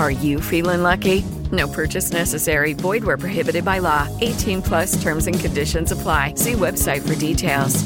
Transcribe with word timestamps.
Are 0.00 0.10
you 0.10 0.40
feeling 0.40 0.82
lucky? 0.82 1.26
No 1.52 1.68
purchase 1.68 2.10
necessary. 2.10 2.72
Void 2.72 3.04
where 3.04 3.18
prohibited 3.18 3.66
by 3.66 3.80
law. 3.80 4.08
18 4.22 4.62
plus 4.62 5.02
terms 5.02 5.26
and 5.26 5.38
conditions 5.38 5.92
apply. 5.92 6.36
See 6.36 6.52
website 6.52 7.06
for 7.06 7.14
details. 7.18 7.84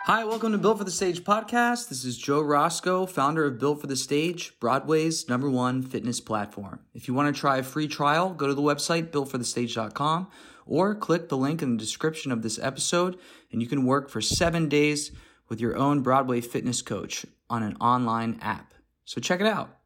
Hi, 0.00 0.24
welcome 0.24 0.50
to 0.50 0.58
Built 0.58 0.78
for 0.78 0.84
the 0.84 0.90
Stage 0.90 1.22
podcast. 1.22 1.90
This 1.90 2.04
is 2.04 2.18
Joe 2.18 2.40
Roscoe, 2.40 3.06
founder 3.06 3.44
of 3.44 3.60
Built 3.60 3.80
for 3.80 3.86
the 3.86 3.94
Stage, 3.94 4.58
Broadway's 4.58 5.28
number 5.28 5.48
one 5.48 5.82
fitness 5.82 6.20
platform. 6.20 6.80
If 6.92 7.06
you 7.06 7.14
want 7.14 7.32
to 7.32 7.40
try 7.40 7.58
a 7.58 7.62
free 7.62 7.86
trial, 7.86 8.34
go 8.34 8.48
to 8.48 8.54
the 8.54 8.62
website 8.62 9.12
builtforthestage.com 9.12 10.26
or 10.66 10.96
click 10.96 11.28
the 11.28 11.36
link 11.36 11.62
in 11.62 11.76
the 11.76 11.78
description 11.78 12.32
of 12.32 12.42
this 12.42 12.58
episode, 12.58 13.16
and 13.52 13.62
you 13.62 13.68
can 13.68 13.86
work 13.86 14.10
for 14.10 14.20
seven 14.20 14.68
days 14.68 15.12
with 15.48 15.60
your 15.60 15.76
own 15.76 16.00
Broadway 16.00 16.40
fitness 16.40 16.82
coach 16.82 17.26
on 17.48 17.62
an 17.62 17.76
online 17.76 18.38
app. 18.40 18.74
So 19.04 19.20
check 19.20 19.40
it 19.40 19.46
out. 19.46 19.76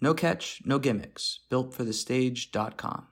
No 0.00 0.12
catch, 0.14 0.60
no 0.64 0.78
gimmicks. 0.78 1.40
Builtforthestage.com. 1.50 3.06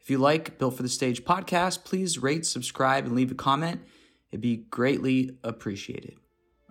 If 0.00 0.10
you 0.10 0.18
like 0.18 0.58
Built 0.58 0.76
for 0.76 0.82
the 0.82 0.88
Stage 0.88 1.24
podcast, 1.24 1.84
please 1.84 2.22
rate, 2.22 2.46
subscribe, 2.46 3.04
and 3.04 3.14
leave 3.14 3.30
a 3.30 3.34
comment. 3.34 3.82
It'd 4.30 4.40
be 4.40 4.56
greatly 4.56 5.36
appreciated. 5.42 6.14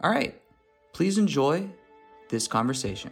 All 0.02 0.10
right, 0.10 0.42
please 0.94 1.18
enjoy 1.18 1.70
this 2.30 2.48
conversation. 2.48 3.12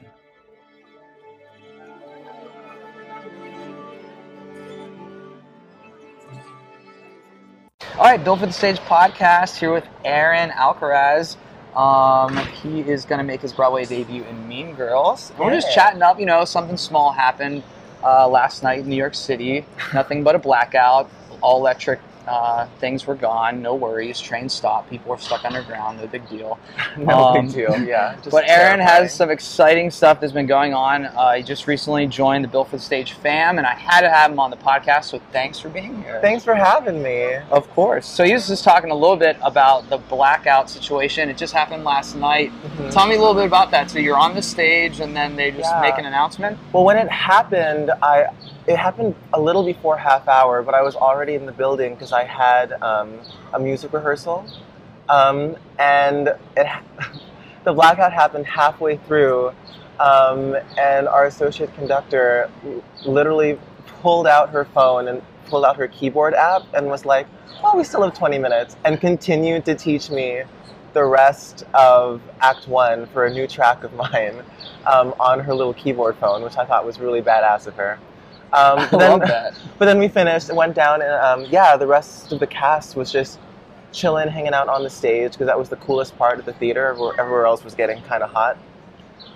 All 7.98 8.03
right, 8.03 8.22
Built 8.23 8.40
for 8.40 8.46
the 8.46 8.52
Stage 8.52 8.78
podcast 8.80 9.58
here 9.58 9.72
with 9.72 9.88
Aaron 10.03 10.50
Alcaraz. 10.50 11.38
Um, 11.76 12.38
he 12.62 12.81
is 12.81 13.06
going 13.06 13.20
to 13.20 13.23
make 13.23 13.42
his 13.42 13.52
Broadway 13.52 13.86
debut 13.86 14.23
in 14.23 14.48
Mean 14.48 14.76
Girls. 14.76 15.34
We're 15.38 15.52
just 15.52 15.73
chatting 15.73 16.02
up, 16.02 16.20
you 16.20 16.26
know, 16.26 16.45
something 16.45 16.78
small 16.78 17.12
happened 17.12 17.64
uh, 18.04 18.28
last 18.28 18.64
night 18.64 18.80
in 18.80 18.90
New 18.90 18.95
York 18.95 19.16
City. 19.16 19.66
Nothing 19.94 20.23
but 20.23 20.36
a 20.36 20.40
blackout. 20.40 21.09
All 21.42 21.59
electric 21.59 22.00
uh, 22.28 22.68
things 22.80 23.06
were 23.08 23.16
gone. 23.16 23.62
No 23.62 23.76
worries. 23.76 24.20
Train 24.20 24.50
stopped. 24.50 24.90
People 24.90 25.12
were 25.12 25.18
stuck 25.18 25.44
underground. 25.46 26.00
No 26.00 26.08
big 26.08 26.28
deal. 26.30 26.58
No 26.97 27.13
Um, 27.13 27.46
big 27.47 27.56
deal. 27.56 27.78
Yeah. 27.84 28.16
but 28.31 28.47
Aaron 28.50 28.80
terrifying. 28.80 29.03
has 29.03 29.13
some 29.13 29.30
exciting 29.30 29.91
stuff 29.91 30.19
that's 30.22 30.31
been 30.34 30.46
going 30.47 30.74
on. 30.74 31.06
Uh, 31.06 31.34
he 31.34 31.44
just 31.44 31.68
recently 31.68 32.08
joined 32.08 32.44
the 32.44 32.47
Built 32.47 32.69
for 32.69 32.78
the 32.78 32.81
Stage 32.81 33.14
fam, 33.14 33.58
and 33.58 33.68
I 33.68 33.74
had 33.74 34.02
to 34.02 34.09
have 34.09 34.31
him 34.31 34.40
on 34.40 34.50
the 34.50 34.58
podcast. 34.58 35.06
So 35.06 35.22
thanks 35.31 35.59
for 35.59 35.69
being 35.69 36.02
here. 36.03 36.19
Thanks 36.22 36.44
for 36.44 36.56
having 36.56 37.02
me. 37.03 37.35
Of 37.52 37.69
course. 37.72 38.06
So 38.08 38.24
he 38.24 38.34
was 38.34 38.47
just 38.47 38.64
talking 38.64 38.91
a 38.91 38.96
little 38.96 39.18
bit 39.18 39.38
about 39.41 39.90
the 39.90 39.97
blackout 39.97 40.69
situation. 40.69 41.30
It 41.30 41.38
just 41.38 41.53
happened 41.53 41.84
last 41.84 42.16
night. 42.16 42.52
Mhm. 42.78 42.91
Tell 42.91 43.08
me 43.08 43.16
a 43.16 43.19
little 43.19 43.34
bit 43.35 43.46
about 43.46 43.72
that. 43.72 43.90
So 43.91 44.00
you're 44.00 44.18
on 44.18 44.34
the 44.35 44.41
stage, 44.41 45.00
and 45.02 45.16
then 45.16 45.35
they 45.35 45.52
just 45.52 45.69
Yeah. 45.74 45.81
make 45.81 45.97
an 45.97 46.06
announcement. 46.06 46.58
Well, 46.72 46.85
when 46.85 46.97
it 46.97 47.09
happened, 47.09 47.91
I 48.02 48.28
it 48.68 48.78
happened 48.78 49.16
a 49.34 49.40
little 49.40 49.64
before 49.64 49.98
half 49.98 50.28
hour, 50.28 50.64
but 50.64 50.74
I 50.74 50.81
was 50.81 50.96
already 50.96 51.36
in 51.36 51.46
the 51.46 51.52
building 51.52 51.94
because 51.94 52.12
I 52.12 52.24
had 52.24 52.74
um, 52.81 53.20
a 53.53 53.59
music 53.59 53.94
rehearsal, 53.94 54.46
um, 55.08 55.56
and 55.78 56.30
it 56.58 56.68
the 57.64 57.74
blackout 57.74 58.12
happened 58.14 58.46
halfway 58.46 58.98
through, 58.98 59.50
um, 60.00 60.56
and 60.78 61.08
our 61.08 61.26
associate 61.26 61.74
conductor 61.76 62.50
literally 63.06 63.59
pulled 64.02 64.28
out 64.28 64.50
her 64.50 64.66
phone 64.66 65.08
and 65.08 65.22
pulled 65.47 65.66
out 65.66 65.78
her 65.78 65.88
keyboard 65.88 66.34
app 66.34 66.64
and 66.74 66.88
was 66.88 67.06
like, 67.06 67.28
"Well, 67.62 67.78
we 67.78 67.84
still 67.84 68.02
have 68.02 68.16
20 68.16 68.40
minutes," 68.40 68.78
and 68.84 69.00
continued 69.00 69.66
to 69.66 69.76
teach 69.76 70.09
me 70.09 70.42
the 70.94 71.03
rest 71.03 71.66
of 71.76 72.22
Act 72.40 72.68
One 72.68 73.06
for 73.08 73.26
a 73.26 73.32
new 73.32 73.46
track 73.46 73.84
of 73.84 73.94
mine 74.12 74.42
um, 74.88 75.14
on 75.20 75.40
her 75.40 75.53
little 75.53 75.74
keyboard 75.76 76.16
phone, 76.16 76.42
which 76.42 76.58
I 76.58 76.66
thought 76.66 76.84
was 76.84 77.00
really 77.00 77.22
badass 77.22 77.68
of 77.68 77.76
her. 77.76 78.00
Um, 78.55 78.79
I 78.79 78.88
but 78.89 78.97
then, 78.99 79.11
love 79.11 79.27
that. 79.27 79.53
But 79.77 79.85
then 79.85 79.99
we 79.99 80.07
finished 80.07 80.47
and 80.47 80.57
went 80.57 80.75
down, 80.75 81.01
and 81.01 81.11
um, 81.11 81.45
yeah, 81.51 81.75
the 81.75 81.88
rest 81.88 82.31
of 82.31 82.39
the 82.39 82.47
cast 82.47 82.95
was 82.95 83.11
just 83.11 83.38
chilling, 83.91 84.29
hanging 84.29 84.53
out 84.53 84.69
on 84.69 84.83
the 84.83 84.89
stage 84.89 85.33
because 85.33 85.47
that 85.47 85.59
was 85.59 85.67
the 85.67 85.75
coolest 85.77 86.17
part 86.17 86.39
of 86.39 86.45
the 86.45 86.53
theater. 86.53 86.88
Everywhere, 86.88 87.19
everywhere 87.19 87.45
else 87.45 87.63
was 87.66 87.75
getting 87.75 88.01
kind 88.03 88.23
of 88.23 88.29
hot, 88.29 88.57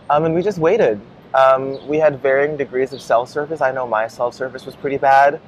um, 0.09 0.23
and 0.23 0.33
we 0.33 0.41
just 0.41 0.57
waited. 0.57 1.01
Um, 1.33 1.85
we 1.87 1.97
had 1.97 2.21
varying 2.21 2.55
degrees 2.55 2.93
of 2.93 3.01
cell 3.01 3.25
service. 3.25 3.59
I 3.61 3.71
know 3.71 3.85
my 3.85 4.07
cell 4.07 4.31
service 4.31 4.65
was 4.65 4.75
pretty 4.75 4.97
bad, 4.97 5.41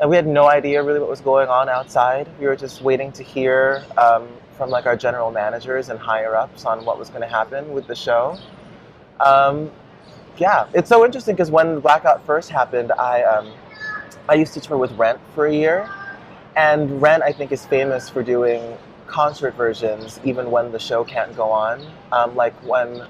and 0.00 0.08
we 0.08 0.16
had 0.16 0.26
no 0.26 0.48
idea 0.48 0.82
really 0.82 0.98
what 0.98 1.10
was 1.10 1.20
going 1.20 1.48
on 1.48 1.68
outside. 1.68 2.28
We 2.40 2.46
were 2.46 2.56
just 2.56 2.80
waiting 2.80 3.12
to 3.12 3.22
hear 3.22 3.84
um, 3.98 4.26
from 4.56 4.70
like 4.70 4.86
our 4.86 4.96
general 4.96 5.30
managers 5.30 5.90
and 5.90 5.98
higher 5.98 6.34
ups 6.34 6.64
on 6.64 6.84
what 6.84 6.98
was 6.98 7.10
going 7.10 7.20
to 7.20 7.28
happen 7.28 7.72
with 7.72 7.86
the 7.86 7.94
show. 7.94 8.38
Um, 9.20 9.70
yeah, 10.38 10.68
it's 10.74 10.88
so 10.88 11.04
interesting 11.04 11.34
because 11.34 11.50
when 11.50 11.80
blackout 11.80 12.24
first 12.24 12.50
happened, 12.50 12.92
I 12.92 13.22
um, 13.22 13.52
I 14.28 14.34
used 14.34 14.54
to 14.54 14.60
tour 14.60 14.76
with 14.76 14.92
Rent 14.92 15.18
for 15.34 15.46
a 15.46 15.54
year, 15.54 15.88
and 16.56 17.00
Rent 17.02 17.22
I 17.22 17.32
think 17.32 17.52
is 17.52 17.66
famous 17.66 18.08
for 18.08 18.22
doing 18.22 18.76
concert 19.06 19.54
versions 19.54 20.20
even 20.24 20.50
when 20.50 20.70
the 20.70 20.78
show 20.78 21.02
can't 21.04 21.34
go 21.36 21.50
on. 21.50 21.84
Um, 22.12 22.36
like 22.36 22.54
when 22.62 23.06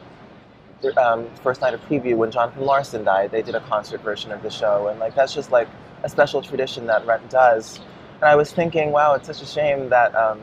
um, 0.97 1.29
first 1.43 1.61
night 1.61 1.75
of 1.75 1.81
preview 1.89 2.17
when 2.17 2.31
Jonathan 2.31 2.65
Larson 2.65 3.05
died, 3.05 3.31
they 3.31 3.43
did 3.43 3.55
a 3.55 3.61
concert 3.61 4.01
version 4.03 4.33
of 4.33 4.43
the 4.43 4.51
show, 4.51 4.89
and 4.89 4.99
like 4.99 5.15
that's 5.15 5.35
just 5.35 5.51
like 5.51 5.69
a 6.05 6.09
special 6.09 6.41
tradition 6.41 6.87
that 6.87 7.05
Rent 7.07 7.29
does. 7.31 7.81
And 8.17 8.25
I 8.25 8.37
was 8.37 8.53
thinking, 8.53 8.91
wow, 8.91 9.15
it's 9.15 9.27
such 9.27 9.43
a 9.43 9.47
shame 9.47 9.89
that 9.91 10.15
um, 10.15 10.41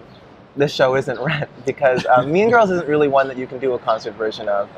this 0.56 0.74
show 0.74 0.96
isn't 0.96 1.20
Rent 1.22 1.50
because 1.66 2.06
um, 2.06 2.32
Mean 2.32 2.50
Girls 2.50 2.70
isn't 2.70 2.88
really 2.88 3.08
one 3.08 3.28
that 3.28 3.38
you 3.38 3.48
can 3.48 3.60
do 3.60 3.74
a 3.74 3.80
concert 3.80 4.14
version 4.14 4.48
of. 4.50 4.70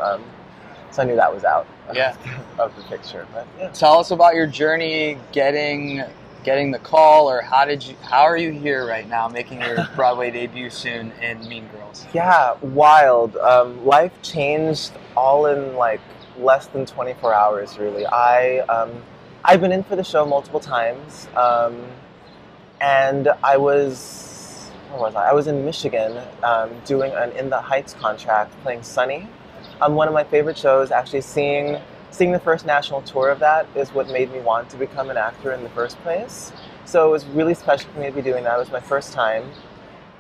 So 0.92 1.02
I 1.02 1.06
knew 1.06 1.16
that 1.16 1.34
was 1.34 1.44
out 1.44 1.68
Yeah. 1.94 2.16
of 2.60 2.76
the 2.76 2.84
picture. 2.84 3.28
But 3.34 3.48
yeah. 3.60 3.70
Tell 3.70 4.00
us 4.00 4.12
about 4.12 4.36
your 4.36 4.48
journey 4.48 5.18
getting 5.32 6.04
getting 6.44 6.72
the 6.72 6.80
call, 6.80 7.30
or 7.30 7.42
how 7.42 7.66
did 7.66 7.84
you? 7.86 7.96
How 8.02 8.22
are 8.22 8.38
you 8.38 8.52
here 8.52 8.88
right 8.88 9.08
now, 9.08 9.28
making 9.28 9.62
your 9.62 9.86
Broadway 9.96 10.32
debut 10.32 10.70
soon 10.70 11.12
in 11.22 11.46
Mean 11.50 11.68
Girls? 11.68 12.06
Yeah, 12.14 12.56
wild. 12.62 13.36
Um, 13.38 13.86
life 13.86 14.14
changed 14.22 14.92
all 15.16 15.48
in 15.48 15.76
like 15.76 16.00
less 16.40 16.68
than 16.68 16.86
24 16.86 17.34
hours, 17.34 17.78
really. 17.78 18.06
I 18.06 18.60
um, 18.70 18.92
I've 19.44 19.60
been 19.62 19.72
in 19.74 19.84
for 19.84 19.96
the 19.98 20.04
show 20.04 20.26
multiple 20.26 20.60
times, 20.62 21.28
um, 21.36 21.76
and 22.80 23.30
I 23.44 23.58
was 23.58 24.72
where 24.90 25.00
was 25.02 25.16
I? 25.16 25.30
I 25.30 25.34
was 25.34 25.48
in 25.48 25.66
Michigan 25.66 26.18
um, 26.44 26.70
doing 26.86 27.12
an 27.14 27.32
In 27.34 27.50
the 27.50 27.60
Heights 27.60 27.94
contract, 27.94 28.54
playing 28.64 28.84
Sonny. 28.84 29.28
Um, 29.82 29.96
one 29.96 30.08
of 30.08 30.14
my 30.14 30.24
favorite 30.24 30.58
shows. 30.58 30.92
Actually, 30.92 31.22
seeing 31.22 31.78
seeing 32.10 32.32
the 32.32 32.40
first 32.40 32.66
national 32.66 33.02
tour 33.04 33.30
of 33.30 33.40
that 33.40 33.68
is 33.76 33.90
what 33.90 34.08
made 34.10 34.32
me 34.32 34.40
want 34.40 34.70
to 34.70 34.78
become 34.78 35.10
an 35.10 35.18
actor 35.18 35.52
in 35.52 35.64
the 35.64 35.70
first 35.70 35.98
place. 36.00 36.52
So 36.86 37.08
it 37.08 37.12
was 37.12 37.26
really 37.28 37.54
special 37.54 37.92
for 37.92 38.00
me 38.00 38.08
to 38.08 38.12
be 38.12 38.22
doing 38.22 38.44
that. 38.46 38.56
It 38.56 38.60
was 38.60 38.72
my 38.72 38.80
first 38.80 39.14
time. 39.14 39.44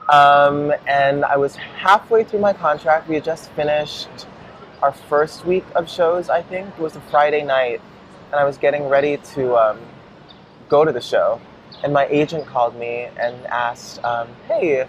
Um, 0.09 0.73
and 0.85 1.25
I 1.25 1.37
was 1.37 1.55
halfway 1.55 2.23
through 2.23 2.39
my 2.39 2.53
contract. 2.53 3.09
We 3.09 3.15
had 3.15 3.23
just 3.23 3.49
finished 3.51 4.27
our 4.81 4.91
first 4.91 5.45
week 5.45 5.65
of 5.75 5.89
shows, 5.89 6.29
I 6.29 6.41
think. 6.41 6.67
It 6.67 6.79
was 6.79 6.95
a 6.95 7.01
Friday 7.01 7.43
night, 7.43 7.81
and 8.31 8.35
I 8.35 8.43
was 8.43 8.57
getting 8.57 8.87
ready 8.87 9.17
to 9.33 9.55
um, 9.55 9.79
go 10.69 10.85
to 10.85 10.91
the 10.91 11.01
show. 11.01 11.41
And 11.83 11.93
my 11.93 12.05
agent 12.07 12.45
called 12.45 12.75
me 12.75 13.07
and 13.19 13.35
asked, 13.47 14.03
um, 14.03 14.27
Hey, 14.47 14.87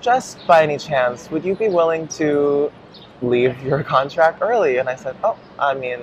just 0.00 0.46
by 0.46 0.62
any 0.62 0.78
chance, 0.78 1.30
would 1.30 1.44
you 1.44 1.54
be 1.54 1.68
willing 1.68 2.06
to 2.08 2.70
leave 3.22 3.60
your 3.62 3.82
contract 3.82 4.40
early? 4.42 4.78
And 4.78 4.88
I 4.88 4.96
said, 4.96 5.16
Oh, 5.24 5.38
I 5.58 5.74
mean, 5.74 6.00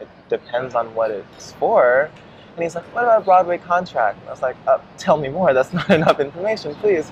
it 0.00 0.08
depends 0.28 0.74
on 0.74 0.94
what 0.94 1.10
it's 1.10 1.52
for. 1.52 2.10
And 2.58 2.64
he's 2.64 2.74
like, 2.74 2.92
what 2.92 3.04
about 3.04 3.22
a 3.22 3.24
Broadway 3.24 3.58
contract? 3.58 4.18
And 4.18 4.28
I 4.28 4.32
was 4.32 4.42
like, 4.42 4.56
uh, 4.66 4.78
tell 4.96 5.16
me 5.16 5.28
more. 5.28 5.54
That's 5.54 5.72
not 5.74 5.90
enough 5.90 6.18
information, 6.18 6.74
please. 6.76 7.10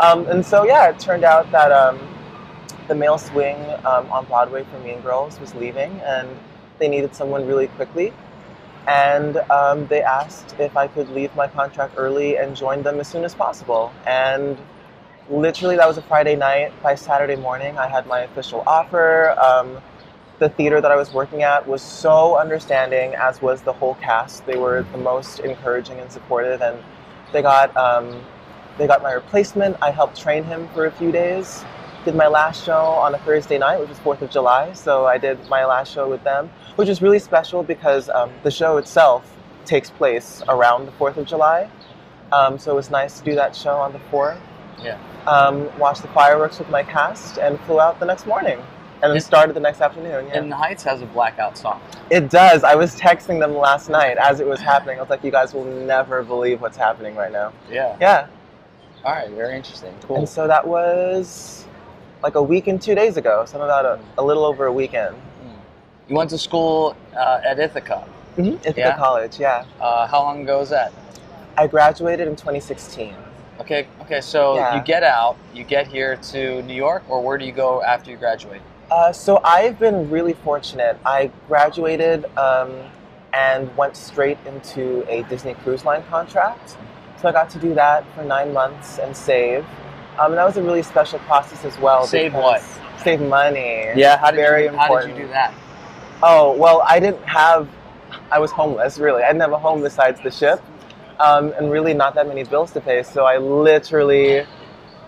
Um, 0.00 0.26
and 0.26 0.44
so, 0.44 0.64
yeah, 0.64 0.90
it 0.90 0.98
turned 0.98 1.22
out 1.22 1.48
that 1.52 1.70
um, 1.70 2.00
the 2.88 2.96
male 2.96 3.18
swing 3.18 3.56
um, 3.84 4.10
on 4.10 4.24
Broadway 4.24 4.64
for 4.64 4.78
Mean 4.80 5.00
Girls 5.00 5.38
was 5.38 5.54
leaving, 5.54 6.00
and 6.00 6.28
they 6.80 6.88
needed 6.88 7.14
someone 7.14 7.46
really 7.46 7.68
quickly. 7.68 8.12
And 8.88 9.36
um, 9.52 9.86
they 9.86 10.02
asked 10.02 10.56
if 10.58 10.76
I 10.76 10.88
could 10.88 11.08
leave 11.10 11.34
my 11.36 11.46
contract 11.46 11.94
early 11.96 12.38
and 12.38 12.56
join 12.56 12.82
them 12.82 12.98
as 12.98 13.06
soon 13.06 13.24
as 13.24 13.34
possible. 13.36 13.92
And 14.04 14.58
literally, 15.30 15.76
that 15.76 15.86
was 15.86 15.98
a 15.98 16.02
Friday 16.02 16.36
night. 16.36 16.72
By 16.82 16.94
Saturday 16.94 17.36
morning, 17.36 17.78
I 17.78 17.86
had 17.86 18.06
my 18.06 18.20
official 18.20 18.62
offer. 18.66 19.38
Um, 19.38 19.78
the 20.38 20.48
theater 20.48 20.80
that 20.80 20.90
I 20.90 20.96
was 20.96 21.12
working 21.12 21.42
at 21.42 21.66
was 21.66 21.82
so 21.82 22.38
understanding, 22.38 23.14
as 23.14 23.42
was 23.42 23.62
the 23.62 23.72
whole 23.72 23.94
cast. 23.96 24.46
They 24.46 24.56
were 24.56 24.84
the 24.92 24.98
most 24.98 25.40
encouraging 25.40 25.98
and 25.98 26.10
supportive, 26.10 26.62
and 26.62 26.78
they 27.32 27.42
got 27.42 27.76
um, 27.76 28.24
they 28.78 28.86
got 28.86 29.02
my 29.02 29.12
replacement. 29.12 29.76
I 29.82 29.90
helped 29.90 30.18
train 30.18 30.44
him 30.44 30.68
for 30.68 30.86
a 30.86 30.92
few 30.92 31.10
days. 31.10 31.64
Did 32.04 32.14
my 32.14 32.28
last 32.28 32.64
show 32.64 32.72
on 32.72 33.14
a 33.14 33.18
Thursday 33.18 33.58
night, 33.58 33.80
which 33.80 33.88
was 33.88 33.98
Fourth 33.98 34.22
of 34.22 34.30
July. 34.30 34.72
So 34.72 35.06
I 35.06 35.18
did 35.18 35.38
my 35.48 35.64
last 35.64 35.92
show 35.92 36.08
with 36.08 36.22
them, 36.22 36.50
which 36.76 36.88
is 36.88 37.02
really 37.02 37.18
special 37.18 37.62
because 37.62 38.08
um, 38.08 38.30
the 38.44 38.50
show 38.50 38.76
itself 38.76 39.36
takes 39.64 39.90
place 39.90 40.40
around 40.48 40.86
the 40.86 40.92
Fourth 40.92 41.16
of 41.16 41.26
July. 41.26 41.68
Um, 42.30 42.58
so 42.58 42.72
it 42.72 42.74
was 42.76 42.90
nice 42.90 43.18
to 43.18 43.24
do 43.24 43.34
that 43.34 43.56
show 43.56 43.76
on 43.76 43.92
the 43.92 43.98
fourth. 44.10 44.38
Yeah. 44.82 44.98
Um, 45.26 45.68
watched 45.78 46.02
the 46.02 46.08
fireworks 46.08 46.58
with 46.58 46.68
my 46.70 46.82
cast 46.82 47.38
and 47.38 47.58
flew 47.60 47.80
out 47.80 48.00
the 48.00 48.06
next 48.06 48.26
morning, 48.26 48.60
and 49.02 49.12
then 49.12 49.20
started 49.20 49.54
the 49.54 49.60
next 49.60 49.80
afternoon. 49.80 50.26
Yeah. 50.28 50.38
And 50.38 50.52
Heights 50.52 50.82
has 50.84 51.02
a 51.02 51.06
blackout 51.06 51.58
song. 51.58 51.80
It 52.10 52.30
does. 52.30 52.64
I 52.64 52.74
was 52.74 52.96
texting 52.96 53.38
them 53.38 53.54
last 53.56 53.88
night 53.90 54.16
as 54.18 54.40
it 54.40 54.46
was 54.46 54.60
happening. 54.60 54.98
I 54.98 55.00
was 55.02 55.10
like, 55.10 55.22
"You 55.24 55.30
guys 55.30 55.52
will 55.54 55.64
never 55.64 56.22
believe 56.22 56.60
what's 56.60 56.76
happening 56.76 57.14
right 57.16 57.32
now." 57.32 57.52
Yeah. 57.70 57.96
Yeah. 58.00 58.26
All 59.04 59.12
right. 59.12 59.30
Very 59.30 59.56
interesting. 59.56 59.94
Cool. 60.02 60.18
And 60.18 60.28
so 60.28 60.46
that 60.46 60.66
was 60.66 61.66
like 62.22 62.34
a 62.34 62.42
week 62.42 62.66
and 62.66 62.80
two 62.80 62.94
days 62.94 63.16
ago. 63.16 63.44
So 63.46 63.60
about 63.60 63.84
a, 63.84 64.00
a 64.18 64.22
little 64.24 64.44
over 64.44 64.66
a 64.66 64.72
weekend. 64.72 65.14
You 66.08 66.16
went 66.16 66.30
to 66.30 66.38
school 66.38 66.96
uh, 67.14 67.40
at 67.44 67.58
Ithaca. 67.58 68.08
Mm-hmm. 68.38 68.54
Ithaca 68.66 68.78
Yeah? 68.80 68.96
College. 68.96 69.38
Yeah. 69.38 69.66
Uh, 69.80 70.06
how 70.06 70.22
long 70.22 70.42
ago 70.42 70.58
was 70.60 70.70
that? 70.70 70.92
I 71.56 71.66
graduated 71.66 72.26
in 72.28 72.34
2016. 72.34 73.14
Okay. 73.60 73.86
Okay. 74.02 74.20
So 74.20 74.56
Yeah. 74.56 74.74
you 74.76 74.80
get 74.82 75.02
out. 75.02 75.36
You 75.54 75.64
get 75.64 75.86
here 75.86 76.16
to 76.32 76.62
New 76.62 76.74
York, 76.74 77.02
or 77.08 77.20
where 77.20 77.38
do 77.38 77.44
you 77.44 77.52
go 77.52 77.82
after 77.82 78.10
you 78.10 78.16
graduate? 78.16 78.60
Uh, 78.90 79.12
so 79.12 79.40
I've 79.44 79.78
been 79.78 80.08
really 80.10 80.32
fortunate. 80.32 80.96
I 81.04 81.30
graduated 81.46 82.24
um, 82.38 82.72
and 83.34 83.74
went 83.76 83.96
straight 83.96 84.38
into 84.46 85.04
a 85.08 85.22
Disney 85.24 85.54
Cruise 85.54 85.84
Line 85.84 86.02
contract. 86.08 86.76
So 87.20 87.28
I 87.28 87.32
got 87.32 87.50
to 87.50 87.58
do 87.58 87.74
that 87.74 88.04
for 88.14 88.22
nine 88.22 88.52
months 88.52 88.98
and 88.98 89.14
save. 89.16 89.64
Um, 90.18 90.32
and 90.32 90.38
that 90.38 90.44
was 90.44 90.56
a 90.56 90.62
really 90.62 90.82
special 90.82 91.18
process 91.20 91.64
as 91.64 91.78
well. 91.78 92.06
Save 92.06 92.32
because- 92.32 92.78
Save 93.02 93.20
money. 93.20 93.92
Yeah. 93.94 94.16
How 94.18 94.32
did 94.32 94.38
Very 94.38 94.64
you? 94.64 94.70
How 94.76 94.98
did 94.98 95.10
you 95.10 95.22
do 95.22 95.28
that? 95.28 95.54
Oh, 96.20 96.52
well, 96.56 96.82
I 96.84 96.98
didn't 96.98 97.22
have, 97.22 97.68
I 98.32 98.40
was 98.40 98.50
homeless, 98.50 98.98
really. 98.98 99.22
I 99.22 99.28
didn't 99.28 99.42
have 99.42 99.52
a 99.52 99.58
home 99.58 99.82
besides 99.82 100.20
the 100.20 100.32
ship, 100.32 100.60
um, 101.20 101.52
and 101.58 101.70
really 101.70 101.94
not 101.94 102.14
that 102.14 102.26
many 102.28 102.44
bills 102.44 102.72
to 102.72 102.80
pay. 102.80 103.02
So 103.02 103.24
I 103.24 103.38
literally 103.38 104.46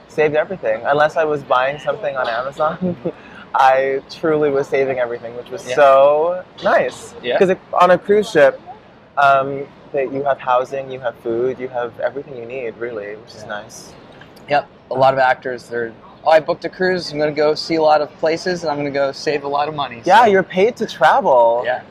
saved 0.09 0.35
everything. 0.35 0.83
Unless 0.85 1.17
I 1.17 1.25
was 1.25 1.43
buying 1.43 1.79
something 1.79 2.17
on 2.17 2.29
Amazon, 2.29 2.97
I 3.55 4.03
truly 4.11 4.51
was 4.51 4.69
saving 4.69 4.99
everything, 4.99 5.37
which 5.37 5.51
was 5.51 5.69
Yeah. 5.69 5.75
so 5.77 6.45
nice. 6.63 7.15
Yeah. 7.23 7.39
Because 7.39 7.57
on 7.81 7.91
a 7.91 7.99
cruise 7.99 8.31
ship, 8.31 8.61
um, 9.17 9.67
that 9.93 10.13
you 10.13 10.23
have 10.23 10.39
housing, 10.39 10.91
you 10.91 11.01
have 11.01 11.17
food, 11.17 11.59
you 11.59 11.69
have 11.69 11.99
everything 12.01 12.37
you 12.37 12.47
need, 12.47 12.77
really, 12.77 13.17
which 13.17 13.35
is 13.35 13.43
Yeah. 13.43 13.49
nice. 13.49 13.93
Yep. 14.49 14.69
A 14.91 14.95
lot 14.95 15.15
of 15.15 15.19
actors. 15.21 15.69
They're. 15.69 15.93
Oh, 16.25 16.31
I 16.31 16.39
booked 16.41 16.65
a 16.65 16.69
cruise. 16.69 17.11
I'm 17.13 17.19
gonna 17.19 17.33
go 17.33 17.55
see 17.55 17.77
a 17.77 17.83
lot 17.83 18.01
of 18.01 18.11
places, 18.19 18.63
and 18.63 18.71
I'm 18.71 18.77
gonna 18.77 18.91
go 18.91 19.11
save 19.11 19.43
a 19.45 19.49
lot 19.49 19.69
of 19.69 19.75
money. 19.75 20.03
Yeah, 20.05 20.25
So- 20.25 20.31
you're 20.31 20.43
paid 20.43 20.77
to 20.77 20.87
travel. 20.87 21.63
Yeah. 21.65 21.83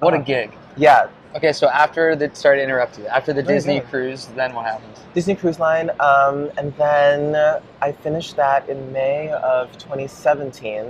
What 0.00 0.14
a 0.14 0.18
Uh, 0.18 0.20
gig. 0.20 0.52
Yeah, 0.76 1.08
Okay, 1.36 1.52
so 1.52 1.68
after 1.68 2.16
the 2.16 2.30
sorry 2.34 2.56
to 2.56 2.62
interrupt 2.62 2.98
you. 2.98 3.06
After 3.06 3.34
the 3.34 3.42
No, 3.42 3.48
Disney 3.48 3.80
cruise, 3.80 4.26
then 4.34 4.54
what 4.54 4.64
happened? 4.64 4.94
Disney 5.12 5.34
Cruise 5.34 5.58
Line, 5.60 5.90
um, 6.00 6.50
and 6.56 6.74
then 6.76 7.60
I 7.82 7.92
finished 7.92 8.36
that 8.36 8.68
in 8.68 8.92
May 8.92 9.30
of 9.30 9.70
2017. 9.76 10.86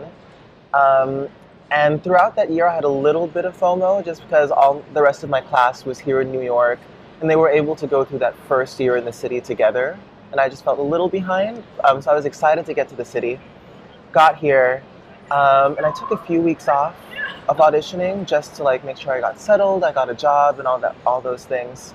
Um, 0.73 1.29
and 1.71 2.03
throughout 2.03 2.37
that 2.37 2.51
year, 2.51 2.69
I 2.69 2.75
had 2.75 2.85
a 2.85 2.89
little 2.89 3.27
bit 3.27 3.45
of 3.45 3.59
FOMO 3.59 4.05
just 4.05 4.23
because 4.23 4.51
all 4.51 4.85
the 4.95 5.03
rest 5.03 5.25
of 5.25 5.29
my 5.29 5.41
class 5.41 5.85
was 5.85 5.99
here 5.99 6.21
in 6.21 6.31
New 6.31 6.43
York, 6.43 6.79
and 7.21 7.29
they 7.29 7.37
were 7.37 7.51
able 7.51 7.75
to 7.75 7.87
go 7.89 8.05
through 8.05 8.21
that 8.21 8.37
first 8.47 8.79
year 8.79 8.97
in 8.97 9.05
the 9.05 9.13
city 9.13 9.41
together. 9.41 9.99
And 10.31 10.41
I 10.41 10.49
just 10.49 10.63
felt 10.63 10.79
a 10.79 10.83
little 10.83 11.09
behind, 11.09 11.65
um, 11.83 12.01
so 12.01 12.13
I 12.13 12.15
was 12.15 12.27
excited 12.27 12.65
to 12.67 12.75
get 12.75 12.89
to 12.91 12.95
the 12.95 13.05
city. 13.05 13.41
Got 14.13 14.39
here, 14.39 14.83
um, 15.33 15.77
and 15.77 15.85
I 15.85 15.91
took 15.93 16.13
a 16.13 16.19
few 16.19 16.41
weeks 16.41 16.69
off 16.69 16.95
of 17.49 17.59
auditioning 17.59 18.27
just 18.27 18.55
to 18.57 18.63
like 18.63 18.85
make 18.85 18.97
sure 18.97 19.13
I 19.13 19.21
got 19.21 19.41
settled, 19.41 19.85
I 19.85 19.93
got 19.93 20.11
a 20.11 20.15
job, 20.15 20.59
and 20.59 20.69
all 20.69 20.79
that, 20.81 20.97
all 21.07 21.21
those 21.21 21.45
things. 21.45 21.95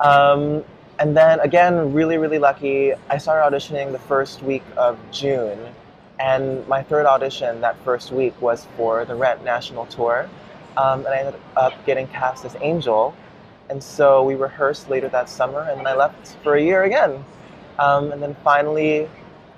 Um, 0.00 0.64
and 0.98 1.16
then 1.16 1.40
again, 1.40 1.92
really, 1.92 2.18
really 2.18 2.38
lucky. 2.38 2.92
I 3.10 3.18
started 3.18 3.54
auditioning 3.54 3.92
the 3.92 3.98
first 3.98 4.42
week 4.42 4.62
of 4.76 4.98
June, 5.10 5.58
and 6.18 6.66
my 6.68 6.82
third 6.82 7.06
audition 7.06 7.60
that 7.60 7.76
first 7.84 8.12
week 8.12 8.40
was 8.40 8.66
for 8.76 9.04
the 9.04 9.14
Rent 9.14 9.44
National 9.44 9.86
Tour, 9.86 10.28
um, 10.76 11.00
and 11.00 11.08
I 11.08 11.18
ended 11.18 11.40
up 11.56 11.72
getting 11.84 12.06
cast 12.08 12.44
as 12.44 12.56
Angel. 12.60 13.14
And 13.68 13.82
so 13.82 14.22
we 14.22 14.36
rehearsed 14.36 14.88
later 14.88 15.08
that 15.08 15.28
summer, 15.28 15.60
and 15.62 15.80
then 15.80 15.86
I 15.86 15.94
left 15.94 16.36
for 16.42 16.54
a 16.54 16.62
year 16.62 16.84
again. 16.84 17.24
Um, 17.78 18.12
and 18.12 18.22
then 18.22 18.36
finally, 18.44 19.08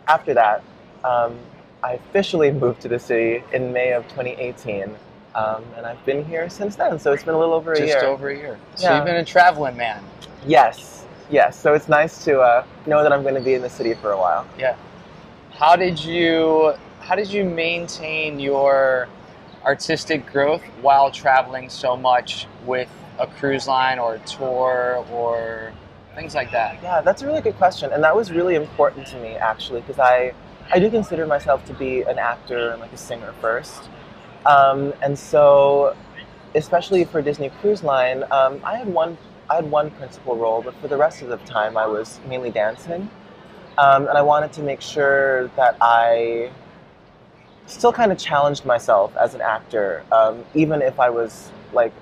after 0.07 0.35
that, 0.35 0.63
um, 1.05 1.39
I 1.83 1.95
officially 1.95 2.51
moved 2.65 2.81
to 2.83 2.89
the 2.89 2.99
city 2.99 3.45
in 3.53 3.73
May 3.73 3.93
of 3.93 4.05
2018, 4.09 4.97
um, 5.35 5.65
and 5.77 5.87
I've 5.87 6.05
been 6.05 6.25
here 6.25 6.49
since 6.51 6.77
then. 6.77 6.99
So 6.99 7.13
it's 7.13 7.25
been 7.25 7.35
a 7.35 7.39
little 7.39 7.55
over 7.55 7.73
a 7.73 7.77
Just 7.77 7.89
year. 7.89 7.97
Just 7.97 8.05
over 8.07 8.29
a 8.31 8.37
year. 8.37 8.59
So 8.75 8.85
Yeah. 8.89 8.97
you've 8.97 9.05
been 9.05 9.17
a 9.17 9.25
traveling 9.25 9.77
man. 9.77 10.03
Yes, 10.47 11.07
yes. 11.31 11.57
So 11.59 11.75
it's 11.75 11.89
nice 11.89 12.25
to 12.25 12.41
uh, 12.41 12.65
know 12.87 13.03
that 13.03 13.13
I'm 13.13 13.23
going 13.23 13.35
to 13.35 13.41
be 13.41 13.55
in 13.55 13.63
the 13.63 13.71
city 13.71 13.95
for 13.95 14.13
a 14.13 14.19
while. 14.19 14.47
Yeah. 14.59 14.77
How 15.53 15.77
did 15.77 16.03
you 16.03 16.75
how 17.01 17.15
did 17.15 17.31
you 17.33 17.45
maintain 17.45 18.39
your 18.39 19.09
artistic 19.65 20.31
growth 20.31 20.63
while 20.83 21.11
traveling 21.11 21.69
so 21.69 21.97
much 21.97 22.47
with 22.65 22.89
a 23.19 23.27
cruise 23.27 23.67
line 23.67 23.99
or 23.99 24.15
a 24.15 24.19
tour 24.21 25.05
or 25.11 25.73
things 26.15 26.35
like 26.35 26.53
that? 26.53 26.79
Yeah, 26.83 27.01
that's 27.01 27.23
a 27.23 27.27
really 27.27 27.41
good 27.41 27.57
question, 27.57 27.93
and 27.93 28.03
that 28.05 28.15
was 28.15 28.31
really 28.31 28.55
important 28.55 29.07
to 29.09 29.17
me 29.21 29.31
actually 29.37 29.81
because 29.81 29.99
I 29.99 30.33
I 30.71 30.79
do 30.79 30.91
consider 30.91 31.27
myself 31.27 31.65
to 31.67 31.73
be 31.75 32.03
an 32.03 32.19
actor 32.19 32.71
and 32.71 32.81
like 32.81 32.93
a 32.93 32.97
singer 32.97 33.35
first, 33.41 33.89
um, 34.49 34.93
and 35.03 35.19
so 35.19 35.95
especially 36.55 37.05
for 37.05 37.23
Disney 37.23 37.51
Cruise 37.61 37.85
Line, 37.85 38.25
um, 38.31 38.61
I 38.65 38.77
had 38.77 38.89
one 38.89 39.17
I 39.51 39.57
had 39.57 39.71
one 39.71 39.91
principal 39.93 40.37
role, 40.37 40.61
but 40.61 40.75
for 40.77 40.89
the 40.89 40.97
rest 40.97 41.23
of 41.23 41.29
the 41.29 41.37
time 41.39 41.77
I 41.77 41.87
was 41.87 42.21
mainly 42.29 42.51
dancing, 42.51 43.09
um, 43.79 44.09
and 44.09 44.19
I 44.19 44.23
wanted 44.23 44.53
to 44.55 44.63
make 44.63 44.81
sure 44.81 45.49
that 45.57 45.77
I 45.81 46.51
still 47.67 47.93
kind 47.93 48.11
of 48.11 48.19
challenged 48.19 48.65
myself 48.65 49.17
as 49.17 49.35
an 49.35 49.41
actor, 49.41 50.05
um, 50.13 50.45
even 50.55 50.83
if 50.83 50.99
I 50.99 51.11
was 51.11 51.51
like 51.73 51.93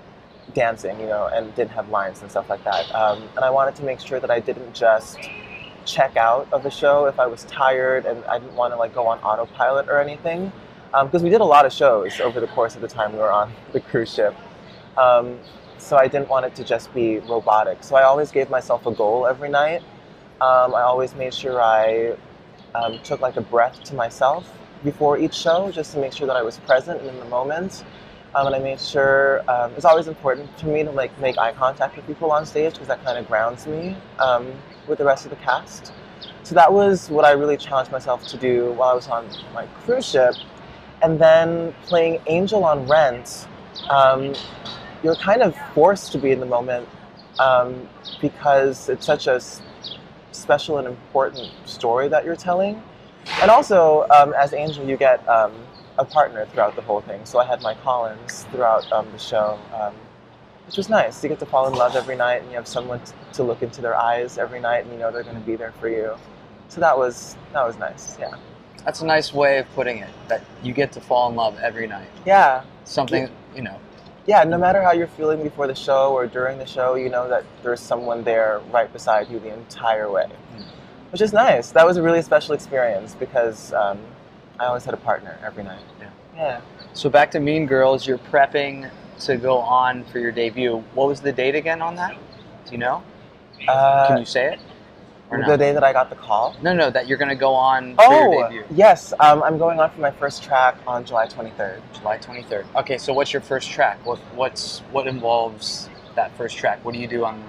dancing, 0.55 0.99
you 1.00 1.07
know, 1.07 1.29
and 1.33 1.55
didn't 1.55 1.73
have 1.73 1.88
lines 1.88 2.23
and 2.23 2.31
stuff 2.31 2.49
like 2.49 2.65
that. 2.65 2.93
Um, 2.95 3.29
and 3.37 3.45
I 3.45 3.50
wanted 3.50 3.75
to 3.76 3.85
make 3.85 4.00
sure 4.00 4.21
that 4.21 4.31
I 4.31 4.41
didn't 4.41 4.75
just 4.75 5.19
check 5.85 6.17
out 6.17 6.49
of 6.53 6.62
the 6.62 6.71
show 6.71 7.07
if 7.07 7.19
I 7.21 7.26
was 7.26 7.45
tired 7.45 8.07
and 8.07 8.25
I 8.25 8.38
didn't 8.38 8.55
want 8.57 8.73
to 8.73 8.76
like 8.76 8.95
go 8.95 9.07
on 9.07 9.19
autopilot 9.19 9.88
or 9.88 10.00
anything. 10.00 10.53
Because 11.05 11.23
we 11.23 11.29
did 11.29 11.41
a 11.41 11.45
lot 11.45 11.67
of 11.67 11.73
shows 11.73 12.21
over 12.21 12.41
the 12.41 12.47
course 12.49 12.75
of 12.75 12.81
the 12.81 12.88
time 12.88 13.12
we 13.12 13.19
were 13.19 13.31
on 13.31 13.53
the 13.73 13.81
cruise 13.81 14.12
ship. 14.12 14.35
Um, 14.97 15.38
so 15.79 15.97
I 15.97 16.09
didn't 16.09 16.29
want 16.29 16.47
it 16.47 16.55
to 16.57 16.65
just 16.65 16.93
be 16.95 17.19
robotic. 17.19 17.85
So 17.85 17.97
I 17.97 18.03
always 18.05 18.33
gave 18.33 18.49
myself 18.50 18.87
a 18.87 18.93
goal 18.93 19.26
every 19.26 19.49
night. 19.50 19.83
Um, 20.41 20.75
I 20.75 20.83
always 20.83 21.15
made 21.15 21.35
sure 21.35 21.61
I 21.61 22.17
um, 22.75 22.99
took 23.03 23.21
like 23.21 23.37
a 23.37 23.41
breath 23.41 23.83
to 23.85 23.95
myself 23.95 24.50
before 24.85 25.19
each 25.19 25.35
show 25.35 25.71
just 25.71 25.93
to 25.93 25.99
make 25.99 26.12
sure 26.12 26.26
that 26.26 26.37
I 26.37 26.43
was 26.43 26.59
present 26.61 27.00
and 27.00 27.11
in 27.11 27.19
the 27.19 27.26
moment. 27.26 27.85
Um, 28.35 28.47
and 28.47 28.57
I 28.57 28.59
made 28.59 28.81
sure 28.81 29.49
um, 29.50 29.73
it's 29.76 29.85
always 29.85 30.09
important 30.09 30.49
for 30.59 30.67
me 30.67 30.83
to 30.83 30.91
like 30.91 31.19
make 31.21 31.38
eye 31.38 31.53
contact 31.53 31.97
with 31.97 32.07
people 32.07 32.31
on 32.33 32.45
stage 32.45 32.73
because 32.73 32.88
that 32.88 33.03
kind 33.05 33.19
of 33.19 33.26
grounds 33.29 33.67
me 33.67 33.97
um, 34.19 34.50
with 34.87 34.99
the 34.99 35.05
rest 35.05 35.25
of 35.25 35.31
the 35.31 35.37
cast. 35.37 35.93
So 36.43 36.55
that 36.55 36.73
was 36.73 37.09
what 37.09 37.25
I 37.25 37.33
really 37.33 37.57
challenged 37.57 37.93
myself 37.93 38.26
to 38.29 38.37
do 38.37 38.73
while 38.73 38.91
I 38.91 38.95
was 38.95 39.09
on 39.09 39.29
my 39.55 39.67
cruise 39.85 40.07
ship. 40.07 40.35
And 41.03 41.19
then 41.19 41.75
playing 41.83 42.21
Angel 42.26 42.65
on 42.65 42.87
Rent, 42.87 43.47
um, 43.91 44.35
you're 45.03 45.17
kind 45.17 45.43
of 45.43 45.57
forced 45.75 46.12
to 46.12 46.19
be 46.19 46.33
in 46.33 46.41
the 46.41 46.47
moment 46.47 46.88
um, 47.38 47.88
because 48.21 48.88
it's 48.88 49.05
such 49.05 49.26
a 49.26 49.41
special 50.33 50.79
and 50.79 50.87
important 50.87 51.50
story 51.65 52.09
that 52.09 52.25
you're 52.25 52.37
telling. 52.37 52.83
And 53.41 53.50
also, 53.50 54.07
um, 54.11 54.33
as 54.35 54.53
Angel, 54.53 54.85
you 54.85 54.97
get 54.97 55.26
um, 55.29 55.53
a 55.99 56.05
partner 56.05 56.47
throughout 56.47 56.76
the 56.76 56.83
whole 56.83 57.00
thing. 57.00 57.25
So 57.25 57.38
I 57.38 57.45
had 57.45 57.61
my 57.62 57.75
Collins 57.75 58.47
throughout 58.50 58.91
um, 58.93 59.11
the 59.12 59.19
show, 59.19 59.59
um, 59.75 59.95
which 60.67 60.76
was 60.76 60.88
nice. 60.88 61.23
You 61.23 61.29
get 61.29 61.38
to 61.41 61.47
fall 61.47 61.67
in 61.67 61.75
love 61.75 61.97
every 61.97 62.17
night, 62.17 62.43
and 62.43 62.50
you 62.50 62.57
have 62.57 62.69
someone 62.69 63.00
t- 63.00 63.12
to 63.35 63.43
look 63.43 63.62
into 63.62 63.81
their 63.81 63.97
eyes 63.97 64.38
every 64.38 64.61
night, 64.61 64.85
and 64.85 64.93
you 64.93 64.99
know 64.99 65.11
they're 65.11 65.23
going 65.23 65.37
to 65.37 65.47
be 65.47 65.57
there 65.57 65.73
for 65.73 65.88
you. 65.88 66.17
So 66.69 66.81
that 66.81 66.97
was 66.97 67.37
that 67.53 67.67
was 67.67 67.79
nice. 67.79 68.17
Yeah. 68.19 68.35
That's 68.87 69.00
a 69.00 69.05
nice 69.05 69.35
way 69.35 69.59
of 69.59 69.66
putting 69.75 69.99
it. 69.99 70.09
That 70.28 70.45
you 70.62 70.73
get 70.73 70.93
to 70.93 71.00
fall 71.00 71.28
in 71.28 71.35
love 71.35 71.59
every 71.59 71.88
night. 71.88 72.09
Yeah. 72.25 72.62
Something 72.85 73.28
you 73.55 73.62
know. 73.62 73.81
Yeah. 74.26 74.45
No 74.45 74.57
matter 74.57 74.81
how 74.81 74.93
you're 74.93 75.09
feeling 75.09 75.43
before 75.43 75.66
the 75.66 75.75
show 75.75 76.12
or 76.12 76.28
during 76.28 76.59
the 76.59 76.66
show, 76.66 76.95
you 76.95 77.11
know 77.11 77.28
that 77.28 77.45
there's 77.64 77.81
someone 77.81 78.23
there 78.23 78.61
right 78.71 78.90
beside 78.93 79.28
you 79.28 79.40
the 79.40 79.52
entire 79.52 80.09
way, 80.09 80.28
which 81.11 81.21
is 81.21 81.33
nice. 81.33 81.73
That 81.73 81.85
was 81.85 81.97
a 81.97 82.02
really 82.02 82.23
special 82.23 82.55
experience 82.55 83.16
because 83.16 83.73
um, 83.73 83.99
I 84.61 84.66
always 84.66 84.85
had 84.85 84.95
a 84.95 84.99
partner 84.99 85.37
every 85.45 85.64
night. 85.64 85.83
Yeah. 86.00 86.11
Yeah. 86.37 86.61
So 86.93 87.11
back 87.11 87.33
to 87.33 87.40
Mean 87.40 87.66
Girls. 87.66 88.07
You're 88.07 88.19
prepping 88.19 88.88
to 89.21 89.37
go 89.37 89.59
on 89.59 90.05
for 90.05 90.21
your 90.21 90.31
debut. 90.31 90.85
What 90.95 91.09
was 91.09 91.21
the 91.21 91.33
date 91.33 91.57
again 91.57 91.83
on 91.83 91.97
that? 91.97 92.16
Do 92.66 92.73
you 92.73 92.78
know? 92.78 93.02
Uh, 93.66 94.07
Can 94.07 94.19
you 94.19 94.25
say 94.25 94.52
it? 94.52 94.61
Or 95.30 95.38
the 95.38 95.47
not? 95.49 95.59
day 95.59 95.73
that 95.73 95.83
I 95.83 95.92
got 95.92 96.09
the 96.09 96.16
call. 96.16 96.54
No, 96.62 96.73
no, 96.73 96.88
that 96.90 97.09
you're 97.09 97.18
going 97.18 97.30
to 97.30 97.35
go 97.35 97.52
on 97.52 97.97
for 97.97 98.02
your 98.04 98.28
Oh, 98.35 98.42
debut. 98.45 98.64
yes. 98.71 99.12
Um, 99.18 99.42
I'm 99.42 99.59
going 99.59 99.80
on 99.80 99.90
for 99.90 100.00
my 100.00 100.12
first 100.12 100.42
track 100.45 100.76
on 100.87 101.04
July 101.04 101.26
23rd. 101.26 101.80
July 101.95 102.18
23rd. 102.18 102.64
Okay, 102.76 102.97
so 102.97 103.12
what's 103.12 103.33
your 103.33 103.42
first 103.42 103.68
track? 103.71 103.99
What 104.06 104.18
what's 104.37 104.80
what 104.92 105.06
involves 105.09 105.88
that 106.14 106.37
first 106.37 106.56
track? 106.56 106.85
What 106.85 106.95
do 106.95 107.00
you 107.00 107.09
do 107.09 107.25
on 107.25 107.42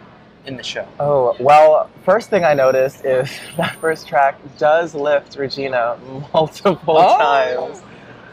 in 0.47 0.57
the 0.57 0.63
show? 0.63 0.87
Oh, 0.99 1.35
well, 1.39 1.89
first 2.03 2.29
thing 2.31 2.43
I 2.43 2.53
noticed 2.55 3.05
is 3.05 3.29
that 3.57 3.75
first 3.75 4.07
track 4.07 4.39
does 4.57 4.95
lift 4.95 5.35
Regina 5.37 5.99
multiple 6.33 6.97
Oh. 6.97 7.17
times. 7.19 7.81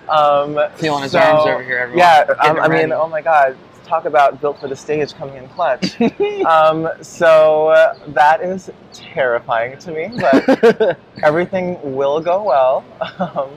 Um, 0.08 0.58
Feeling 0.76 1.02
his 1.02 1.12
so- 1.12 1.18
arms 1.18 1.46
over 1.46 1.62
here, 1.62 1.78
everyone. 1.78 1.98
Yeah, 1.98 2.24
um, 2.40 2.60
I 2.60 2.68
mean, 2.68 2.92
oh 2.92 3.08
my 3.08 3.20
God, 3.20 3.56
talk 3.85 4.05
about 4.05 4.41
built 4.41 4.59
for 4.59 4.69
the 4.69 4.76
stage 4.76 5.14
coming 5.14 5.37
in 5.37 5.49
clutch. 5.50 6.00
um, 6.47 6.88
so 7.03 7.69
uh, 7.69 7.95
that 8.09 8.43
is 8.43 8.71
terrifying 8.93 9.79
to 9.79 9.93
me, 9.93 10.11
but 10.19 10.99
everything 11.23 11.79
will 11.95 12.21
go 12.21 12.43
well. 12.43 12.85
Um, 13.19 13.50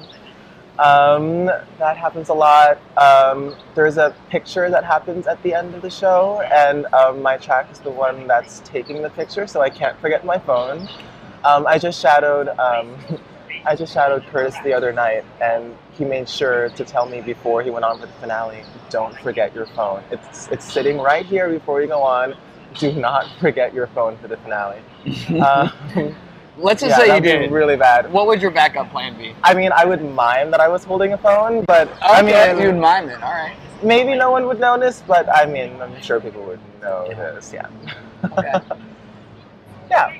um, 0.80 1.46
that 1.46 1.98
happens 1.98 2.30
a 2.30 2.34
lot. 2.34 2.80
Um, 2.98 3.56
there's 3.74 3.98
a 3.98 4.16
picture 4.30 4.70
that 4.70 4.84
happens 4.84 5.26
at 5.26 5.42
the 5.42 5.54
end 5.54 5.74
of 5.74 5.82
the 5.82 5.90
show, 5.90 6.42
and 6.42 6.86
um, 6.88 7.22
my 7.22 7.38
track 7.38 7.72
is 7.72 7.80
the 7.80 7.90
one 7.90 8.28
that's 8.28 8.60
taking 8.60 9.02
the 9.02 9.10
picture, 9.10 9.48
so 9.48 9.62
I 9.62 9.70
can't 9.70 10.00
forget 10.00 10.24
my 10.24 10.38
phone. 10.38 10.88
Um, 11.44 11.66
I 11.66 11.80
just 11.80 12.00
shadowed. 12.00 12.50
Um, 12.60 12.96
I 13.66 13.76
just 13.76 13.94
shadowed 13.94 14.24
Curtis 14.28 14.56
the 14.64 14.74
other 14.74 14.94
night, 14.94 15.26
and 15.42 15.76
he 15.98 16.06
made 16.06 16.28
sure 16.30 16.70
to 16.70 16.84
tell 16.86 17.06
me 17.06 17.22
before 17.22 17.62
he 17.64 17.70
went 17.70 17.86
on 17.86 18.00
for 18.00 18.06
the 18.06 18.14
finale, 18.14 18.64
"Don't 18.90 19.16
forget 19.20 19.54
your 19.56 19.66
phone. 19.68 20.04
It's 20.12 20.48
it's 20.50 20.66
sitting 20.72 20.98
right 20.98 21.26
here 21.26 21.50
before 21.50 21.82
you 21.82 21.88
go 21.88 22.02
on. 22.02 22.36
Do 22.76 22.92
not 22.94 23.28
forget 23.40 23.74
your 23.74 23.88
phone 23.88 24.18
for 24.18 24.28
the 24.28 24.38
finale." 24.38 24.80
um, 25.46 25.72
Let's 26.60 26.82
just 26.82 26.98
yeah, 26.98 27.06
say 27.06 27.16
you 27.16 27.22
did. 27.22 27.52
really 27.52 27.76
bad. 27.78 28.12
What 28.12 28.26
would 28.26 28.42
your 28.42 28.50
backup 28.50 28.90
plan 28.92 29.16
be? 29.16 29.36
I 29.44 29.54
mean, 29.54 29.72
I 29.72 29.86
would 29.86 30.04
mime 30.04 30.50
that 30.50 30.60
I 30.60 30.68
was 30.68 30.84
holding 30.84 31.14
a 31.14 31.18
phone, 31.18 31.64
but 31.66 31.88
I 32.02 32.24
mean, 32.24 32.60
you'd 32.60 32.76
mime 32.82 33.10
it. 33.10 33.22
All 33.22 33.30
right. 33.32 33.56
maybe 33.84 34.16
no 34.16 34.32
one 34.32 34.48
would 34.48 34.60
notice, 34.60 35.04
but 35.08 35.30
I 35.30 35.46
mean, 35.46 35.80
I'm 35.80 36.02
sure 36.02 36.20
people 36.20 36.44
would 36.46 36.60
notice. 36.82 37.54
Yeah, 37.54 37.68
Okay. 38.38 38.54
yeah. 39.92 40.18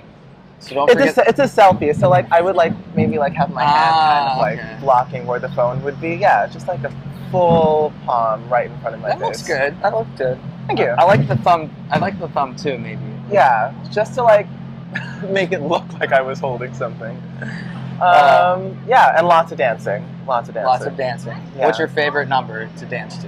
So 0.60 0.74
don't 0.76 0.90
It's 0.90 1.00
forget. 1.00 1.18
a, 1.18 1.30
it's 1.30 1.40
a 1.40 1.62
selfie, 1.62 1.96
so 1.96 2.10
like 2.10 2.32
I 2.32 2.42
would 2.42 2.56
like 2.56 2.74
maybe 2.96 3.20
like 3.20 3.34
have 3.34 3.52
my 3.52 3.64
hand 3.64 3.94
kind 3.94 3.94
Ah, 3.94 4.32
of 4.34 4.38
like 4.40 4.60
okay. 4.60 4.78
blocking 4.82 5.26
where 5.28 5.40
the 5.40 5.50
phone 5.50 5.84
would 5.84 6.02
be. 6.02 6.16
Yeah, 6.16 6.48
just 6.48 6.68
like 6.68 6.84
a 6.84 6.92
full 7.32 7.94
palm 8.06 8.48
right 8.50 8.70
in 8.72 8.80
front 8.80 8.96
of 8.96 9.02
my 9.02 9.10
that 9.10 9.20
face. 9.20 9.26
looks 9.28 9.44
good. 9.48 9.82
That 9.82 9.94
looks 9.94 10.10
good. 10.18 10.40
Thank 10.66 10.80
you. 10.80 10.88
I 10.90 11.04
like 11.04 11.28
the 11.28 11.36
thumb. 11.38 11.70
I 11.92 12.00
like 12.00 12.20
the 12.20 12.28
thumb 12.30 12.56
too. 12.56 12.78
Maybe. 12.78 13.02
Yeah, 13.32 13.74
just 13.92 14.16
to 14.16 14.24
like 14.24 14.48
make 15.30 15.52
it 15.52 15.62
look 15.62 15.84
like 16.00 16.12
I 16.12 16.22
was 16.22 16.40
holding 16.40 16.74
something. 16.74 17.22
Um, 17.42 18.02
Uh, 18.02 18.60
yeah, 18.88 19.18
and 19.18 19.28
lots 19.28 19.52
of 19.52 19.58
dancing. 19.58 20.06
Lots 20.28 20.50
of 20.50 20.56
dancing. 20.56 20.68
Lots 20.68 20.86
of 20.86 20.98
dancing. 20.98 21.38
Yeah. 21.56 21.66
What's 21.66 21.80
your 21.80 21.88
favorite 21.88 22.30
number 22.30 22.68
to 22.78 22.86
dance 22.86 23.18
to 23.20 23.28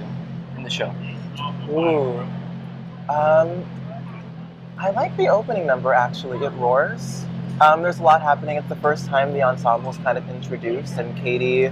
in 0.56 0.62
the 0.62 0.70
show? 0.70 0.92
Ooh. 1.70 2.20
Um, 3.08 3.64
I 4.80 4.88
like 4.92 5.14
the 5.18 5.28
opening 5.28 5.66
number 5.66 5.92
actually. 5.92 6.42
It 6.42 6.52
roars. 6.52 7.26
Um, 7.60 7.82
there's 7.82 7.98
a 7.98 8.02
lot 8.02 8.22
happening. 8.22 8.56
It's 8.56 8.68
the 8.70 8.76
first 8.76 9.04
time 9.04 9.34
the 9.34 9.46
ensemble's 9.46 9.98
kind 9.98 10.16
of 10.16 10.26
introduced, 10.30 10.96
and 10.96 11.14
Cady 11.18 11.66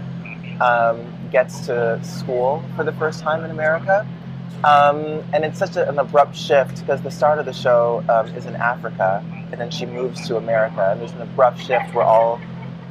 um, 0.61 1.07
gets 1.33 1.65
to 1.69 1.99
school 2.05 2.63
for 2.77 2.85
the 2.85 2.93
first 2.93 3.21
time 3.21 3.47
in 3.47 3.51
America. 3.51 4.07
Um, 4.63 5.25
and 5.33 5.43
it's 5.43 5.59
such 5.59 5.77
a, 5.77 5.89
an 5.89 5.99
abrupt 5.99 6.37
shift 6.37 6.81
because 6.81 7.01
the 7.01 7.11
start 7.11 7.39
of 7.39 7.47
the 7.47 7.53
show 7.55 8.05
um, 8.11 8.27
is 8.35 8.45
in 8.45 8.55
Africa, 8.57 9.25
and 9.53 9.59
then 9.59 9.71
she 9.71 9.87
moves 9.87 10.29
to 10.29 10.37
America. 10.37 10.91
And 10.91 11.01
there's 11.01 11.13
an 11.13 11.23
abrupt 11.23 11.61
shift 11.61 11.95
where 11.95 12.05
all 12.05 12.39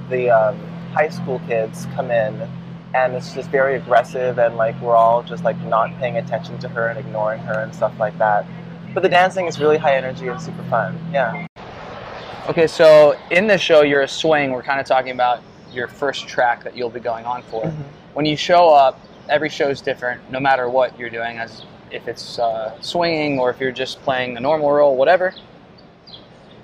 the 0.09 0.31
um, 0.31 0.57
high 0.93 1.09
school 1.09 1.39
kids 1.47 1.85
come 1.93 2.09
in, 2.09 2.49
and 2.95 3.13
it's 3.13 3.35
just 3.35 3.51
very 3.51 3.75
aggressive, 3.75 4.39
and 4.39 4.55
like 4.55 4.81
we're 4.81 4.95
all 4.95 5.21
just 5.21 5.43
like 5.43 5.59
not 5.65 5.95
paying 5.99 6.17
attention 6.17 6.57
to 6.57 6.69
her 6.69 6.87
and 6.87 6.97
ignoring 6.97 7.41
her 7.41 7.59
and 7.59 7.75
stuff 7.75 7.93
like 7.99 8.17
that. 8.17 8.47
But 8.97 9.03
the 9.03 9.09
dancing 9.09 9.45
is 9.45 9.59
really 9.59 9.77
high 9.77 9.95
energy 9.95 10.27
and 10.27 10.41
super 10.41 10.63
fun. 10.63 10.99
Yeah. 11.13 11.45
Okay, 12.49 12.65
so 12.65 13.15
in 13.29 13.45
the 13.45 13.55
show, 13.55 13.83
you're 13.83 14.01
a 14.01 14.07
swing. 14.07 14.49
We're 14.49 14.63
kind 14.63 14.79
of 14.79 14.87
talking 14.87 15.11
about 15.11 15.43
your 15.71 15.87
first 15.87 16.27
track 16.27 16.63
that 16.63 16.75
you'll 16.75 16.89
be 16.89 16.99
going 16.99 17.23
on 17.23 17.43
for. 17.43 17.65
Mm-hmm. 17.65 17.83
When 18.15 18.25
you 18.25 18.35
show 18.35 18.69
up, 18.69 18.99
every 19.29 19.49
show 19.49 19.69
is 19.69 19.81
different, 19.81 20.31
no 20.31 20.39
matter 20.39 20.67
what 20.67 20.97
you're 20.97 21.11
doing, 21.11 21.37
as 21.37 21.63
if 21.91 22.07
it's 22.07 22.39
uh, 22.39 22.75
swinging 22.81 23.37
or 23.37 23.51
if 23.51 23.59
you're 23.59 23.71
just 23.71 24.01
playing 24.01 24.35
a 24.35 24.39
normal 24.39 24.71
role, 24.71 24.97
whatever. 24.97 25.35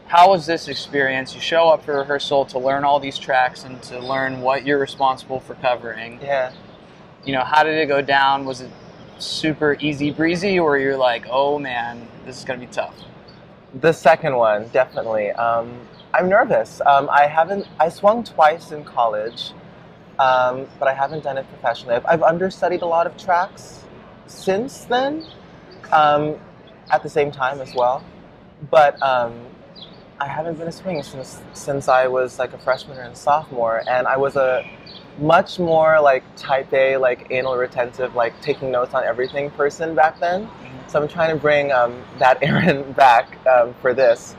How 0.08 0.32
was 0.32 0.48
this 0.48 0.68
experience? 0.68 1.36
You 1.36 1.40
show 1.40 1.70
up 1.70 1.86
for 1.86 2.00
rehearsal 2.00 2.46
to 2.46 2.58
learn 2.58 2.84
all 2.84 3.00
these 3.00 3.20
tracks 3.20 3.64
and 3.64 3.80
to 3.84 4.00
learn 4.00 4.42
what 4.42 4.66
you're 4.66 4.80
responsible 4.80 5.40
for 5.40 5.54
covering. 5.54 6.18
Yeah. 6.20 6.52
You 7.26 7.34
know, 7.34 7.44
how 7.44 7.62
did 7.62 7.78
it 7.78 7.86
go 7.86 8.02
down? 8.02 8.44
Was 8.44 8.62
it 8.62 8.72
super 9.20 9.78
easy 9.80 10.12
breezy, 10.12 10.60
or 10.60 10.78
you're 10.78 10.98
like, 10.98 11.26
oh 11.30 11.60
man, 11.60 12.08
this 12.26 12.38
is 12.38 12.44
gonna 12.44 12.60
be 12.60 12.68
tough? 12.68 12.96
The 13.82 13.92
second 13.92 14.36
one, 14.36 14.68
definitely. 14.70 15.32
Um, 15.32 15.88
I'm 16.14 16.30
nervous. 16.30 16.80
Um, 16.86 17.10
I 17.10 17.26
haven't. 17.26 17.68
I 17.80 17.90
swung 17.90 18.24
twice 18.24 18.72
in 18.72 18.84
college, 18.84 19.52
um, 20.20 20.68
but 20.78 20.88
I 20.88 20.94
haven't 20.94 21.24
done 21.24 21.38
it 21.38 21.48
professionally. 21.50 21.96
I've, 21.96 22.06
I've 22.06 22.24
understudied 22.24 22.84
a 22.84 22.86
lot 22.86 23.08
of 23.08 23.18
tracks 23.18 23.84
since 24.28 24.86
then, 24.86 25.26
um, 25.92 26.36
at 26.92 27.02
the 27.02 27.10
same 27.10 27.32
time 27.32 27.62
as 27.62 27.74
well. 27.74 28.04
But 28.70 29.02
um, 29.02 29.34
I 30.20 30.28
haven't 30.28 30.60
been 30.60 30.68
a 30.68 30.72
swing 30.72 31.02
since 31.02 31.42
since 31.54 31.88
I 31.88 32.08
was 32.08 32.38
like 32.38 32.54
a 32.54 32.60
freshman 32.60 32.98
or 32.98 33.04
a 33.04 33.16
sophomore, 33.16 33.84
and 33.90 34.08
I 34.08 34.18
was 34.18 34.36
a 34.36 34.64
much 35.20 35.60
more 35.60 36.02
like 36.02 36.24
type 36.36 36.72
A, 36.74 36.98
like 36.98 37.28
anal 37.30 37.56
retentive, 37.56 38.16
like 38.16 38.40
taking 38.42 38.72
notes 38.72 38.94
on 38.94 39.04
everything 39.04 39.50
person 39.52 39.96
back 39.96 40.20
then. 40.20 40.50
So 40.88 41.02
I'm 41.02 41.08
trying 41.08 41.30
to 41.30 41.40
bring 41.40 41.72
um, 41.72 42.02
that 42.20 42.40
Aaron 42.42 42.92
back 42.94 43.38
um, 43.48 43.74
for 43.82 43.94
this. 43.94 44.36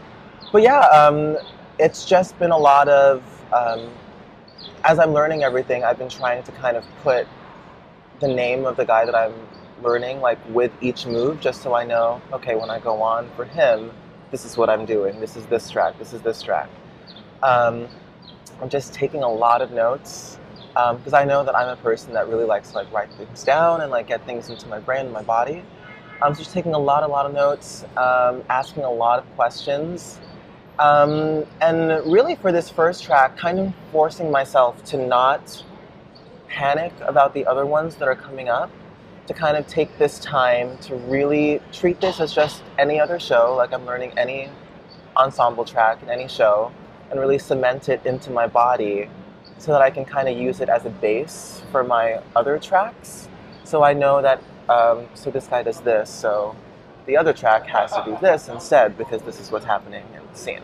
But 0.53 0.63
yeah, 0.63 0.81
um, 0.81 1.37
it's 1.79 2.05
just 2.05 2.39
been 2.39 2.51
a 2.51 2.59
lot 2.59 2.89
of, 2.89 3.23
um, 3.53 3.91
as 4.85 4.99
I'm 4.99 5.13
learning 5.13 5.43
everything, 5.43 5.85
I've 5.85 5.99
been 5.99 6.09
trying 6.09 6.43
to 6.45 6.53
kind 6.53 6.77
of 6.77 6.85
put 7.03 7.27
the 8.21 8.29
name 8.29 8.65
of 8.65 8.77
the 8.77 8.85
guy 8.85 9.05
that 9.05 9.15
I'm 9.15 9.35
learning 9.83 10.21
like 10.21 10.39
with 10.51 10.73
each 10.81 11.07
move 11.07 11.41
just 11.41 11.63
so 11.63 11.75
I 11.75 11.85
know, 11.85 12.23
okay, 12.33 12.55
when 12.55 12.71
I 12.71 12.79
go 12.79 13.03
on 13.03 13.29
for 13.37 13.45
him, 13.45 13.91
this 14.31 14.45
is 14.45 14.57
what 14.57 14.71
I'm 14.71 14.87
doing. 14.87 15.21
This 15.21 15.37
is 15.37 15.47
this 15.47 15.71
track. 15.71 15.99
This 15.99 16.13
is 16.13 16.23
this 16.23 16.43
track. 16.43 16.69
Um, 17.43 17.89
I'm 18.61 18.69
just 18.69 18.95
taking 18.95 19.23
a 19.23 19.29
lot 19.29 19.61
of 19.61 19.73
notes 19.73 20.39
because 20.75 21.13
I 21.13 21.25
know 21.25 21.45
that 21.45 21.57
I'm 21.57 21.69
a 21.69 21.77
person 21.77 22.13
that 22.15 22.29
really 22.29 22.45
likes 22.45 22.71
to 22.71 22.77
like 22.77 22.93
write 22.93 23.11
things 23.13 23.45
down 23.45 23.81
and 23.81 23.91
like 23.91 24.09
get 24.09 24.25
things 24.27 24.51
into 24.51 24.67
my 24.69 24.81
brain 24.81 25.07
and 25.07 25.13
my 25.13 25.23
body. 25.23 25.63
I'm 26.21 26.35
just 26.35 26.53
taking 26.53 26.75
a 26.75 26.79
lot, 26.79 27.03
a 27.03 27.07
lot 27.07 27.27
of 27.27 27.33
notes, 27.35 27.85
um, 27.97 28.43
asking 28.49 28.85
a 28.85 28.91
lot 28.91 29.19
of 29.19 29.37
questions, 29.37 30.19
um, 30.79 31.45
and 31.61 31.89
really 32.11 32.35
for 32.35 32.51
this 32.53 32.71
first 32.71 33.05
track, 33.05 33.37
kind 33.37 33.59
of 33.59 33.73
forcing 33.93 34.31
myself 34.31 34.83
to 34.85 34.97
not 34.97 35.63
panic 36.49 36.93
about 37.01 37.35
the 37.35 37.47
other 37.47 37.67
ones 37.67 37.97
that 37.97 38.09
are 38.09 38.17
coming 38.17 38.49
up. 38.49 38.71
To 39.29 39.33
kind 39.33 39.57
of 39.57 39.67
take 39.67 39.97
this 39.97 40.19
time 40.19 40.77
to 40.83 40.97
really 40.97 41.63
treat 41.73 41.99
this 41.99 42.21
as 42.21 42.35
just 42.35 42.63
any 42.79 43.01
other 43.01 43.19
show, 43.19 43.55
like 43.57 43.73
I'm 43.73 43.87
learning 43.87 44.13
any 44.19 44.51
ensemble 45.17 45.65
track 45.65 46.03
in 46.03 46.11
any 46.11 46.29
show, 46.29 46.71
and 47.11 47.19
really 47.19 47.39
cement 47.39 47.89
it 47.89 48.05
into 48.05 48.31
my 48.31 48.47
body 48.47 49.09
so 49.59 49.73
that 49.73 49.81
I 49.83 49.91
can 49.91 50.05
kind 50.05 50.29
of 50.29 50.37
use 50.37 50.61
it 50.61 50.69
as 50.69 50.85
a 50.85 50.91
base 50.91 51.63
for 51.71 51.83
my 51.85 52.21
other 52.37 52.59
tracks. 52.59 53.29
So 53.65 53.83
I 53.83 53.93
know 53.93 54.21
that, 54.23 54.41
um, 54.69 55.07
so 55.15 55.31
this 55.31 55.47
guy 55.47 55.63
does 55.63 55.81
this, 55.81 56.11
so 56.11 56.55
the 57.07 57.17
other 57.17 57.33
track 57.33 57.67
has 57.67 57.93
to 57.93 58.03
do 58.05 58.17
this 58.21 58.49
instead 58.49 58.97
because 58.99 59.23
this 59.23 59.41
is 59.41 59.51
what's 59.51 59.65
happening 59.65 60.05
in 60.15 60.21
the 60.31 60.39
scene. 60.39 60.61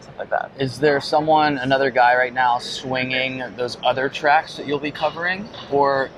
Stuff 0.00 0.18
like 0.18 0.30
that. 0.30 0.50
Is 0.58 0.78
there 0.80 1.00
someone, 1.00 1.58
another 1.58 1.90
guy 1.90 2.14
right 2.16 2.32
now, 2.32 2.58
swinging 2.58 3.42
those 3.56 3.78
other 3.84 4.08
tracks 4.08 4.56
that 4.56 4.66
you'll 4.66 4.78
be 4.78 4.90
covering, 4.90 5.48
or 5.70 6.10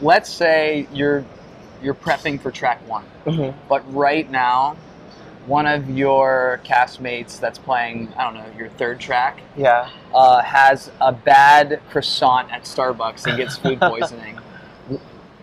let's 0.00 0.30
say 0.30 0.86
you're 0.92 1.24
you're 1.82 1.94
prepping 1.94 2.40
for 2.40 2.52
track 2.52 2.78
one, 2.88 3.04
Mhm. 3.26 3.52
but 3.68 3.82
right 3.92 4.30
now, 4.30 4.76
one 5.46 5.66
of 5.66 5.90
your 5.90 6.60
castmates 6.64 7.40
that's 7.40 7.58
playing, 7.58 8.12
I 8.16 8.24
don't 8.24 8.34
know, 8.34 8.46
your 8.56 8.68
third 8.70 9.00
track, 9.00 9.40
Yeah. 9.56 9.88
uh, 10.14 10.40
has 10.42 10.90
a 11.00 11.12
bad 11.12 11.80
croissant 11.90 12.50
at 12.52 12.62
Starbucks 12.62 13.26
and 13.26 13.36
gets 13.36 13.56
food 13.56 13.80
poisoning. 13.92 14.38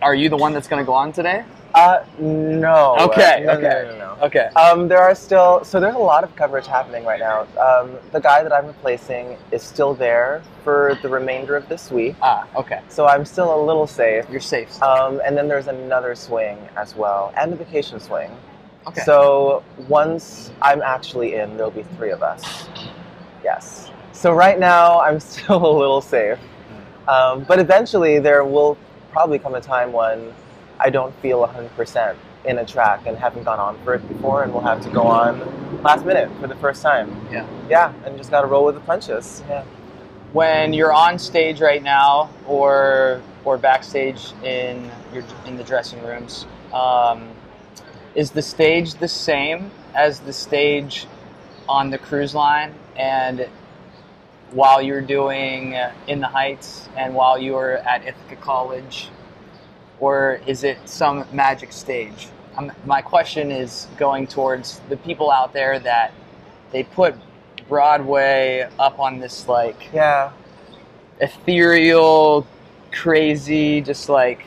Are 0.02 0.16
you 0.16 0.30
the 0.30 0.38
one 0.38 0.54
that's 0.54 0.68
going 0.68 0.82
to 0.82 0.86
go 0.86 0.94
on 0.94 1.12
today? 1.12 1.44
Uh, 1.76 2.04
no. 2.18 2.96
Okay, 3.00 3.44
No, 3.46 3.54
okay. 3.54 3.62
no, 3.86 3.92
no, 3.92 3.98
no. 4.16 4.18
Okay. 4.26 4.46
Um, 4.56 4.88
there 4.88 5.00
are 5.00 5.14
still 5.14 5.64
so 5.64 5.80
there's 5.80 5.94
a 5.94 6.00
lot 6.00 6.24
of 6.24 6.36
coverage 6.36 6.66
happening 6.66 7.06
right 7.06 7.20
now. 7.20 7.42
Um, 7.62 7.96
the 8.12 8.20
guy 8.20 8.42
that 8.42 8.52
I'm 8.52 8.66
replacing 8.66 9.38
is 9.52 9.62
still 9.62 9.94
there 9.94 10.42
for 10.64 10.98
the 11.04 11.10
remainder 11.10 11.56
of 11.56 11.70
this 11.70 11.92
week, 11.92 12.16
Ah, 12.24 12.48
okay. 12.56 12.82
so 12.90 13.06
I'm 13.06 13.24
still 13.24 13.54
a 13.54 13.62
little 13.64 13.86
safe. 13.86 14.26
You're 14.32 14.40
safe. 14.42 14.82
Um, 14.82 15.22
and 15.24 15.38
then 15.38 15.48
there's 15.48 15.68
another 15.68 16.16
swing 16.16 16.58
as 16.76 16.96
well, 16.96 17.32
and 17.38 17.54
a 17.54 17.56
vacation 17.56 18.00
swing. 18.00 18.32
Okay. 18.88 19.02
So 19.02 19.64
once 19.88 20.52
I'm 20.62 20.82
actually 20.82 21.36
in, 21.36 21.58
there'll 21.58 21.72
be 21.72 21.84
three 21.98 22.12
of 22.12 22.24
us. 22.24 22.70
Yes. 23.44 23.92
So 24.14 24.34
right 24.34 24.60
now 24.60 25.00
I'm 25.06 25.20
still 25.20 25.66
a 25.66 25.76
little 25.78 26.02
safe, 26.02 26.40
um, 27.08 27.44
but 27.46 27.60
eventually 27.60 28.20
there 28.20 28.44
will 28.46 28.78
probably 29.12 29.40
come 29.40 29.56
a 29.56 29.62
time 29.62 29.92
when 29.94 30.34
I 30.80 30.90
don't 30.90 31.16
feel 31.22 31.46
100% 31.48 32.16
in 32.46 32.60
a 32.60 32.66
track 32.66 33.06
and 33.08 33.18
haven't 33.18 33.44
gone 33.44 33.60
on 33.60 33.78
for 33.84 33.96
it 33.96 34.08
before, 34.08 34.44
and 34.44 34.54
we'll 34.54 34.64
have 34.64 34.82
to 34.82 34.90
go 34.90 35.04
on 35.04 35.82
last 35.84 36.06
minute 36.06 36.30
for 36.40 36.48
the 36.48 36.56
first 36.56 36.82
time. 36.84 37.16
Yeah. 37.32 37.48
Yeah, 37.70 37.94
and 38.06 38.18
just 38.18 38.32
got 38.32 38.42
to 38.42 38.48
roll 38.48 38.66
with 38.66 38.76
the 38.76 38.82
punches. 38.82 39.44
Yeah. 39.50 39.66
when 40.34 40.74
you're 40.74 40.94
on 40.94 41.20
stage 41.20 41.62
right 41.62 41.84
now 41.84 42.30
or 42.48 43.22
or 43.46 43.58
backstage 43.58 44.34
in 44.44 44.92
your 45.14 45.24
in 45.46 45.58
the 45.58 45.64
dressing 45.64 46.04
rooms 46.04 46.46
um, 46.74 47.30
is 48.16 48.32
the 48.32 48.42
stage 48.42 48.96
the 48.96 49.08
same 49.08 49.72
as 49.96 50.20
the 50.22 50.34
stage 50.34 51.08
on 51.68 51.90
the 51.92 51.98
cruise 51.98 52.36
line 52.36 52.74
and 52.98 53.48
while 54.52 54.82
you're 54.82 55.02
doing 55.02 55.76
in 56.08 56.20
the 56.20 56.28
heights 56.28 56.90
and 56.98 57.14
while 57.14 57.38
you 57.40 57.54
were 57.54 57.78
at 57.78 58.06
ithaca 58.06 58.36
college 58.38 59.10
or 60.00 60.42
is 60.48 60.64
it 60.64 60.78
some 60.86 61.26
magic 61.34 61.72
stage 61.72 62.30
um, 62.58 62.72
my 62.86 63.02
question 63.02 63.52
is 63.52 63.88
going 63.98 64.28
towards 64.28 64.80
the 64.90 64.98
people 64.98 65.32
out 65.32 65.54
there 65.54 65.80
that 65.80 66.14
they 66.72 66.84
put 66.84 67.16
broadway 67.70 68.68
up 68.80 69.00
on 69.00 69.20
this 69.20 69.48
like 69.48 69.90
Yeah. 69.94 70.32
ethereal, 71.20 72.48
crazy, 72.92 73.82
just 73.82 74.10
like 74.10 74.46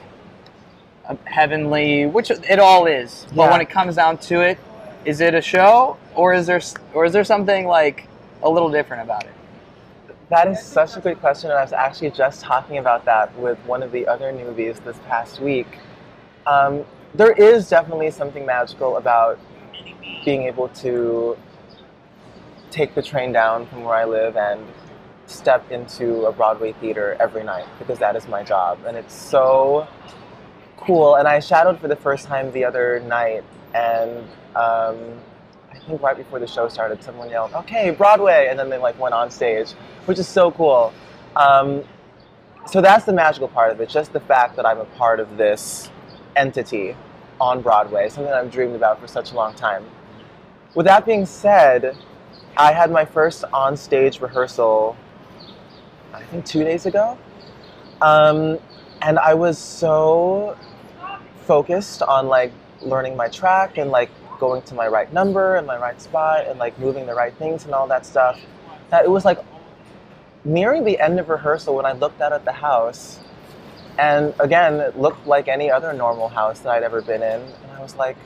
heavenly, 1.25 2.07
which 2.07 2.31
it 2.31 2.59
all 2.59 2.87
is. 2.87 3.27
But 3.35 3.45
Yeah. 3.45 3.51
when 3.53 3.61
it 3.61 3.71
comes 3.71 3.97
down 3.97 4.19
to 4.19 4.41
it, 4.41 4.59
is 5.05 5.21
it 5.21 5.35
a 5.35 5.41
show 5.43 5.97
or 6.15 6.33
is 6.33 6.47
there 6.47 6.61
or 6.95 7.05
is 7.05 7.13
there 7.13 7.25
something 7.25 7.67
like 7.67 8.07
a 8.43 8.49
little 8.49 8.71
different 8.71 9.03
about 9.03 9.25
it? 9.25 9.31
That 10.29 10.49
is 10.49 10.63
such 10.63 10.97
a 10.97 11.01
good 11.01 11.21
question, 11.21 11.51
and 11.51 11.59
I 11.59 11.63
was 11.63 11.73
actually 11.75 12.11
just 12.11 12.41
talking 12.43 12.79
about 12.79 13.05
that 13.05 13.37
with 13.39 13.59
one 13.67 13.83
of 13.83 13.93
the 13.93 14.07
other 14.07 14.33
newbies 14.33 14.83
this 14.83 14.97
past 15.09 15.41
week. 15.41 15.67
Um, 16.47 16.85
there 17.15 17.33
is 17.33 17.69
definitely 17.69 18.11
something 18.11 18.47
magical 18.47 18.97
about 18.97 19.39
being 20.25 20.45
able 20.45 20.69
to 20.69 21.37
take 22.71 22.95
the 22.95 23.03
train 23.03 23.33
down 23.33 23.67
from 23.67 23.85
where 23.85 23.95
I 23.95 24.07
live 24.07 24.37
and 24.37 24.65
step 25.27 25.71
into 25.71 26.25
a 26.25 26.33
Broadway 26.33 26.73
theater 26.81 27.17
every 27.21 27.45
night 27.45 27.67
because 27.79 27.99
that 27.99 28.17
is 28.17 28.27
my 28.27 28.43
job, 28.43 28.79
and 28.87 28.97
it's 28.97 29.15
so 29.15 29.87
cool. 30.87 31.17
And 31.17 31.27
I 31.29 31.41
shadowed 31.41 31.81
for 31.81 31.89
the 31.89 31.97
first 31.97 32.27
time 32.27 32.53
the 32.53 32.65
other 32.65 33.01
night, 33.01 33.45
and 33.75 34.19
um, 34.55 34.99
I 35.71 35.79
think 35.87 36.03
right 36.03 36.17
before 36.17 36.39
the 36.39 36.47
show 36.47 36.69
started, 36.69 37.03
someone 37.03 37.31
yelled, 37.31 37.53
"Okay, 37.55 37.91
Broadway!" 37.91 38.49
and 38.51 38.59
then 38.59 38.69
they 38.71 38.79
like 38.79 38.99
went 38.99 39.15
on 39.15 39.31
stage, 39.31 39.73
which 40.07 40.19
is 40.19 40.29
so 40.29 40.51
cool. 40.53 40.93
Um, 41.37 41.85
so 42.67 42.81
that's 42.81 43.05
the 43.05 43.13
magical 43.13 43.49
part 43.49 43.73
of 43.73 43.81
it, 43.81 43.89
just 43.89 44.13
the 44.13 44.21
fact 44.21 44.57
that 44.57 44.67
I'm 44.67 44.79
a 44.79 44.85
part 44.85 45.19
of 45.21 45.37
this 45.37 45.91
entity 46.37 46.97
on 47.41 47.61
Broadway, 47.61 48.09
something 48.09 48.33
I've 48.33 48.53
dreamed 48.53 48.77
about 48.77 49.01
for 49.01 49.09
such 49.09 49.33
a 49.33 49.35
long 49.35 49.55
time. 49.55 49.85
With 50.75 50.87
that 50.87 51.05
being 51.05 51.27
said, 51.27 51.97
I 52.57 52.73
had 52.73 52.91
my 52.91 53.05
first 53.05 53.45
on-stage 53.53 54.21
rehearsal, 54.21 54.97
I 56.15 56.23
think 56.25 56.45
two 56.45 56.63
days 56.63 56.87
ago, 56.87 57.19
um, 58.01 58.59
and 59.03 59.19
I 59.19 59.35
was 59.35 59.59
so 59.59 60.57
focused 61.43 62.03
on 62.03 62.29
like 62.29 62.53
learning 62.81 63.17
my 63.17 63.29
track 63.29 63.79
and 63.79 63.91
like 63.91 64.11
going 64.39 64.63
to 64.63 64.75
my 64.75 64.89
right 64.89 65.13
number 65.13 65.57
and 65.57 65.67
my 65.67 65.77
right 65.79 66.01
spot 66.01 66.47
and 66.47 66.59
like 66.59 66.77
moving 66.79 67.07
the 67.07 67.15
right 67.15 67.35
things 67.35 67.65
and 67.65 67.75
all 67.75 67.87
that 67.87 68.05
stuff. 68.05 68.41
That 68.91 69.05
it 69.05 69.11
was 69.11 69.25
like 69.25 69.39
nearing 70.45 70.85
the 70.85 70.99
end 70.99 71.21
of 71.21 71.29
rehearsal 71.29 71.77
when 71.77 71.87
I 71.87 71.93
looked 71.93 72.21
out 72.21 72.33
at 72.33 72.45
the 72.45 72.53
house, 72.53 73.21
and 73.99 74.35
again, 74.41 74.81
it 74.81 74.99
looked 74.99 75.27
like 75.27 75.49
any 75.49 75.71
other 75.71 75.93
normal 75.93 76.29
house 76.29 76.61
that 76.61 76.73
I'd 76.73 76.83
ever 76.83 77.01
been 77.03 77.23
in, 77.23 77.41
and 77.41 77.73
I 77.73 77.81
was 77.81 77.95
like, 77.95 78.17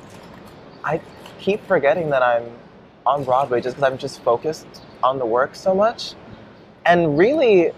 I 0.85 1.01
keep 1.39 1.65
forgetting 1.67 2.11
that 2.11 2.23
I'm 2.23 2.51
on 3.05 3.25
Broadway 3.25 3.61
just 3.61 3.77
because 3.77 3.93
I'm 3.93 3.99
just 3.99 4.23
focused 4.23 4.67
on 5.03 5.19
the 5.19 5.27
work 5.27 5.55
so 5.55 5.75
much, 5.75 6.15
and 6.85 7.19
really, 7.19 7.73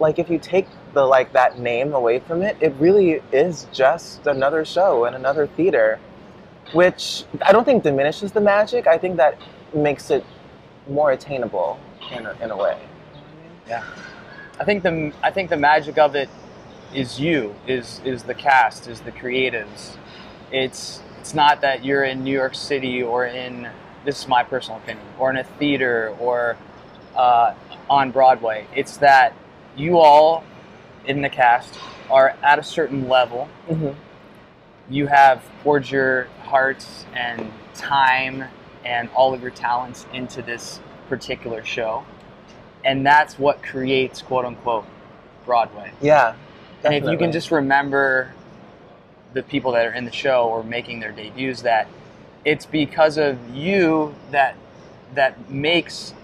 like 0.00 0.18
if 0.18 0.28
you 0.28 0.38
take 0.38 0.66
the 0.96 1.04
like 1.04 1.32
that 1.34 1.58
name 1.58 1.92
away 1.92 2.18
from 2.18 2.42
it, 2.42 2.56
it 2.60 2.72
really 2.78 3.22
is 3.30 3.66
just 3.70 4.26
another 4.26 4.64
show 4.64 5.04
and 5.04 5.14
another 5.14 5.46
theater, 5.46 6.00
which 6.72 7.24
I 7.42 7.52
don't 7.52 7.64
think 7.64 7.82
diminishes 7.82 8.32
the 8.32 8.40
magic. 8.40 8.86
I 8.86 8.96
think 8.96 9.18
that 9.18 9.38
makes 9.74 10.10
it 10.10 10.24
more 10.88 11.12
attainable 11.12 11.78
in 12.10 12.24
a, 12.24 12.32
in 12.42 12.50
a 12.50 12.56
way. 12.56 12.78
Yeah, 13.68 13.84
I 14.58 14.64
think 14.64 14.82
the 14.82 15.12
I 15.22 15.30
think 15.30 15.50
the 15.50 15.58
magic 15.58 15.98
of 15.98 16.16
it 16.16 16.30
is 16.94 17.20
you, 17.20 17.54
is 17.66 18.00
is 18.04 18.22
the 18.22 18.34
cast, 18.34 18.88
is 18.88 19.00
the 19.02 19.12
creatives. 19.12 19.96
It's 20.50 21.02
it's 21.20 21.34
not 21.34 21.60
that 21.60 21.84
you're 21.84 22.04
in 22.04 22.24
New 22.24 22.32
York 22.32 22.54
City 22.54 23.02
or 23.02 23.26
in 23.26 23.68
this 24.06 24.22
is 24.22 24.28
my 24.28 24.44
personal 24.44 24.78
opinion, 24.78 25.06
or 25.18 25.28
in 25.28 25.36
a 25.36 25.44
theater 25.44 26.16
or 26.18 26.56
uh, 27.14 27.52
on 27.90 28.12
Broadway. 28.12 28.66
It's 28.74 28.96
that 28.98 29.34
you 29.76 29.98
all 29.98 30.42
in 31.06 31.22
the 31.22 31.28
cast 31.28 31.78
are 32.10 32.36
at 32.42 32.58
a 32.58 32.62
certain 32.62 33.08
level. 33.08 33.48
Mm-hmm. 33.68 33.98
You 34.88 35.06
have 35.06 35.44
poured 35.62 35.90
your 35.90 36.24
hearts 36.42 37.06
and 37.14 37.50
time 37.74 38.44
and 38.84 39.08
all 39.10 39.34
of 39.34 39.42
your 39.42 39.50
talents 39.50 40.06
into 40.12 40.42
this 40.42 40.80
particular 41.08 41.64
show. 41.64 42.04
And 42.84 43.04
that's 43.04 43.38
what 43.38 43.62
creates 43.62 44.22
quote 44.22 44.44
unquote 44.44 44.86
Broadway. 45.44 45.92
Yeah. 46.00 46.34
And 46.84 46.94
if 46.94 47.04
you 47.04 47.18
can 47.18 47.32
just 47.32 47.50
remember 47.50 48.32
the 49.32 49.42
people 49.42 49.72
that 49.72 49.86
are 49.86 49.92
in 49.92 50.04
the 50.04 50.12
show 50.12 50.48
or 50.48 50.62
making 50.62 51.00
their 51.00 51.12
debuts, 51.12 51.62
that 51.62 51.88
it's 52.44 52.64
because 52.64 53.18
of 53.18 53.38
you 53.54 54.14
that 54.30 54.56
that 55.14 55.50
makes 55.50 56.14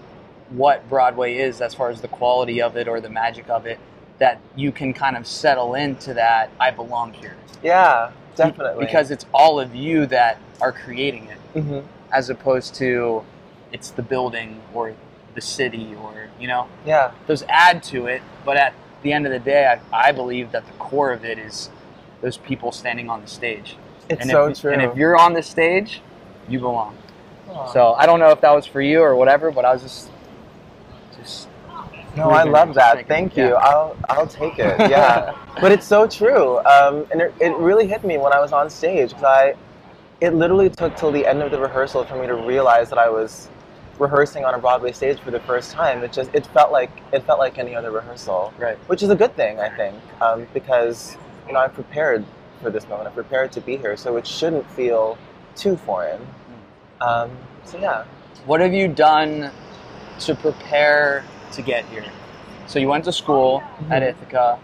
what 0.51 0.89
Broadway 0.89 1.37
is 1.37 1.61
as 1.61 1.75
far 1.75 1.91
as 1.91 2.01
the 2.01 2.09
quality 2.09 2.63
of 2.63 2.77
it 2.77 2.87
or 2.87 3.01
the 3.01 3.09
magic 3.09 3.49
of 3.49 3.67
it, 3.67 3.79
that 4.23 4.39
you 4.55 4.71
can 4.71 4.95
kind 4.95 5.17
of 5.17 5.27
settle 5.27 5.75
into 5.75 6.15
that 6.15 6.49
I 6.61 6.71
belong 6.71 7.13
here. 7.13 7.35
Yeah, 7.61 8.13
definitely. 8.37 8.87
Because 8.87 9.11
it's 9.11 9.27
all 9.35 9.59
of 9.59 9.75
you 9.75 10.07
that 10.07 10.39
are 10.61 10.71
creating 10.71 11.27
it, 11.27 11.61
hmm 11.61 11.81
as 12.13 12.29
opposed 12.31 12.75
to 12.75 13.25
it's 13.73 13.91
the 13.91 14.03
building 14.03 14.61
or 14.75 14.95
the 15.35 15.41
city 15.41 15.95
or 16.03 16.29
you 16.39 16.47
know 16.47 16.69
yeah, 16.87 17.11
those 17.27 17.43
add 17.49 17.83
to 17.83 18.07
it, 18.07 18.23
but 18.45 18.57
at 18.57 18.75
the 19.03 19.13
end 19.13 19.27
of 19.27 19.33
the 19.33 19.41
day, 19.41 19.67
I, 19.67 20.09
I 20.09 20.13
believe 20.13 20.53
that 20.53 20.67
the 20.67 20.73
core 20.75 21.11
of 21.11 21.25
it 21.25 21.39
is 21.39 21.69
those 22.21 22.37
people 22.37 22.71
standing 22.71 23.11
on 23.11 23.23
the 23.23 23.27
stage. 23.27 23.77
it's 24.09 24.21
and 24.21 24.31
so 24.31 24.47
if, 24.47 24.61
true. 24.61 24.73
And 24.73 24.83
if 24.83 24.97
you're 24.97 25.19
on 25.19 25.33
the 25.33 25.43
stage, 25.43 26.01
you 26.49 26.61
belong. 26.61 26.97
Aw. 27.49 27.73
So 27.73 27.95
I 27.95 28.07
don't 28.07 28.21
know 28.21 28.31
if 28.31 28.41
that 28.43 28.53
was 28.53 28.67
for 28.67 28.81
you 28.81 29.01
or 29.01 29.17
whatever, 29.17 29.51
but 29.51 29.65
I 29.65 29.73
was 29.73 29.83
just, 29.83 30.11
just 31.19 31.49
no, 32.17 32.31
I 32.31 32.43
love 32.45 32.75
that. 32.75 33.07
Thank 33.09 33.37
you. 33.37 33.45
yeah. 33.45 33.55
I'll 33.55 33.97
I'll 34.09 34.27
take 34.27 34.59
it. 34.59 34.79
Yeah, 34.91 35.35
but 35.61 35.73
it's 35.73 35.87
so 35.87 36.07
true. 36.07 36.59
Um, 36.67 37.07
and 37.11 37.21
it, 37.23 37.35
it 37.41 37.57
really 37.57 37.87
hit 37.87 38.05
me 38.05 38.19
when 38.19 38.33
I 38.33 38.41
was 38.41 38.53
on 38.53 38.69
stage 38.69 39.11
because 39.11 39.25
I, 39.25 39.55
it 40.21 40.35
literally 40.35 40.71
took 40.71 40.97
till 40.97 41.11
the 41.13 41.27
end 41.27 41.43
of 41.43 41.51
the 41.51 41.59
rehearsal 41.59 42.05
for 42.05 42.17
me 42.21 42.27
to 42.27 42.35
realize 42.35 42.89
that 42.91 42.99
I 42.99 43.09
was 43.09 43.49
rehearsing 43.99 44.45
on 44.45 44.55
a 44.55 44.59
Broadway 44.59 44.93
stage 44.93 45.19
for 45.21 45.31
the 45.31 45.41
first 45.41 45.73
time. 45.73 46.03
It 46.03 46.13
just 46.13 46.31
it 46.35 46.47
felt 46.49 46.73
like 46.73 46.91
it 47.13 47.25
felt 47.25 47.39
like 47.39 47.59
any 47.59 47.75
other 47.75 47.91
rehearsal. 47.91 48.53
right. 48.59 48.77
which 48.89 49.03
is 49.03 49.11
a 49.11 49.17
good 49.17 49.35
thing, 49.37 49.61
I 49.61 49.69
think, 49.71 49.97
um, 50.21 50.47
because 50.53 51.17
you 51.47 51.53
know 51.55 51.61
I've 51.61 51.75
prepared 51.75 52.25
for 52.61 52.71
this 52.71 52.87
moment. 52.89 53.09
I've 53.09 53.15
prepared 53.15 53.53
to 53.53 53.61
be 53.61 53.77
here, 53.77 53.97
so 53.97 54.17
it 54.17 54.27
shouldn't 54.27 54.69
feel 54.71 55.17
too 55.57 55.77
foreign. 55.77 56.21
Um, 57.01 57.31
so 57.65 57.79
yeah, 57.79 58.05
What 58.47 58.61
have 58.61 58.73
you 58.73 58.89
done 58.89 59.51
to 60.21 60.35
prepare 60.35 61.25
to 61.53 61.63
get 61.63 61.85
here? 61.87 62.05
So 62.67 62.79
you 62.79 62.89
went 62.89 63.05
to 63.05 63.13
school 63.13 63.61
Mm-hmm. 63.61 63.93
at 63.93 64.03
Ithaca. 64.03 64.59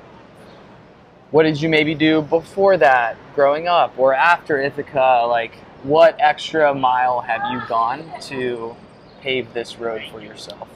What 1.30 1.42
did 1.42 1.60
you 1.60 1.68
maybe 1.68 1.94
do 1.94 2.22
before 2.22 2.76
that, 2.78 3.16
growing 3.34 3.68
up, 3.68 3.98
or 3.98 4.14
after 4.14 4.60
Ithaca? 4.60 5.26
Like, 5.28 5.54
what 5.82 6.16
extra 6.18 6.74
mile 6.74 7.20
have 7.20 7.42
you 7.52 7.60
gone 7.68 8.10
to 8.22 8.74
pave 9.20 9.52
this 9.52 9.78
road 9.78 10.02
for 10.10 10.22
yourself? 10.22 10.68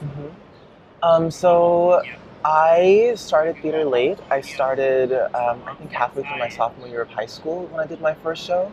Um, 1.01 1.31
so 1.31 2.01
I 2.45 3.13
started 3.15 3.57
theater 3.61 3.83
late. 3.83 4.19
I 4.29 4.41
started, 4.41 5.11
um, 5.35 5.61
I 5.65 5.73
think, 5.75 5.91
halfway 5.91 6.23
through 6.23 6.37
my 6.37 6.49
sophomore 6.49 6.87
year 6.87 7.01
of 7.01 7.09
high 7.09 7.25
school 7.25 7.65
when 7.67 7.79
I 7.83 7.87
did 7.87 7.99
my 7.99 8.13
first 8.13 8.45
show. 8.45 8.71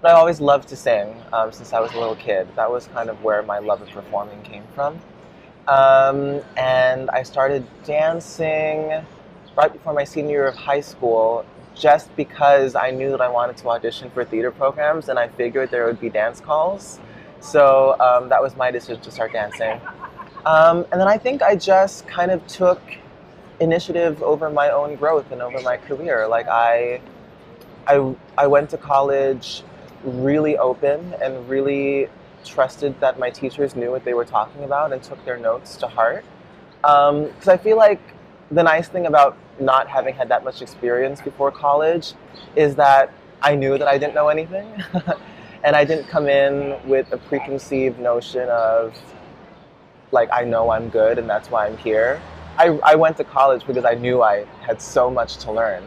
But 0.00 0.10
I 0.10 0.14
always 0.14 0.40
loved 0.40 0.68
to 0.70 0.76
sing 0.76 1.14
um, 1.32 1.52
since 1.52 1.72
I 1.72 1.78
was 1.78 1.92
a 1.92 1.98
little 1.98 2.16
kid. 2.16 2.48
That 2.56 2.68
was 2.70 2.88
kind 2.88 3.08
of 3.08 3.22
where 3.22 3.42
my 3.44 3.60
love 3.60 3.80
of 3.80 3.88
performing 3.90 4.42
came 4.42 4.64
from. 4.74 4.98
Um, 5.68 6.40
and 6.56 7.08
I 7.10 7.22
started 7.22 7.64
dancing 7.84 9.04
right 9.56 9.72
before 9.72 9.92
my 9.92 10.04
senior 10.04 10.30
year 10.30 10.46
of 10.48 10.56
high 10.56 10.80
school 10.80 11.44
just 11.74 12.14
because 12.16 12.74
I 12.74 12.90
knew 12.90 13.10
that 13.10 13.20
I 13.20 13.28
wanted 13.28 13.56
to 13.58 13.68
audition 13.68 14.10
for 14.10 14.24
theater 14.24 14.50
programs 14.50 15.08
and 15.08 15.18
I 15.18 15.28
figured 15.28 15.70
there 15.70 15.86
would 15.86 16.00
be 16.00 16.10
dance 16.10 16.40
calls. 16.40 17.00
So 17.40 17.96
um, 18.00 18.28
that 18.28 18.42
was 18.42 18.56
my 18.56 18.70
decision 18.70 19.02
to 19.02 19.10
start 19.10 19.32
dancing. 19.32 19.80
Um, 20.44 20.86
and 20.90 21.00
then 21.00 21.08
I 21.08 21.18
think 21.18 21.42
I 21.42 21.56
just 21.56 22.06
kind 22.06 22.30
of 22.30 22.46
took 22.46 22.80
initiative 23.60 24.22
over 24.22 24.50
my 24.50 24.70
own 24.70 24.96
growth 24.96 25.30
and 25.30 25.40
over 25.40 25.60
my 25.60 25.76
career. 25.76 26.26
Like 26.26 26.48
I, 26.48 27.00
I, 27.86 28.14
I 28.36 28.46
went 28.46 28.70
to 28.70 28.76
college 28.76 29.62
really 30.04 30.58
open 30.58 31.14
and 31.22 31.48
really 31.48 32.08
trusted 32.44 32.98
that 33.00 33.18
my 33.18 33.30
teachers 33.30 33.74
knew 33.74 33.90
what 33.90 34.04
they 34.04 34.14
were 34.14 34.24
talking 34.24 34.64
about 34.64 34.92
and 34.92 35.02
took 35.02 35.24
their 35.24 35.38
notes 35.38 35.76
to 35.76 35.86
heart. 35.86 36.24
Um, 36.84 37.26
because 37.26 37.48
I 37.48 37.56
feel 37.56 37.76
like 37.76 38.00
the 38.50 38.62
nice 38.62 38.88
thing 38.88 39.06
about 39.06 39.36
not 39.58 39.88
having 39.88 40.14
had 40.14 40.28
that 40.28 40.44
much 40.44 40.62
experience 40.62 41.20
before 41.20 41.50
college 41.50 42.12
is 42.56 42.74
that 42.76 43.12
I 43.40 43.54
knew 43.54 43.78
that 43.78 43.88
I 43.88 43.98
didn't 43.98 44.14
know 44.14 44.28
anything. 44.28 44.82
and 45.64 45.76
I 45.76 45.84
didn't 45.84 46.08
come 46.08 46.28
in 46.28 46.76
with 46.88 47.12
a 47.12 47.18
preconceived 47.18 47.98
notion 47.98 48.48
of, 48.48 48.96
like, 50.10 50.28
I 50.32 50.44
know 50.44 50.70
I'm 50.70 50.88
good 50.88 51.18
and 51.18 51.28
that's 51.28 51.50
why 51.50 51.66
I'm 51.66 51.76
here. 51.78 52.20
I, 52.58 52.78
I 52.84 52.94
went 52.94 53.16
to 53.16 53.24
college 53.24 53.66
because 53.66 53.84
I 53.84 53.94
knew 53.94 54.22
I 54.22 54.44
had 54.60 54.82
so 54.82 55.10
much 55.10 55.38
to 55.38 55.52
learn. 55.52 55.82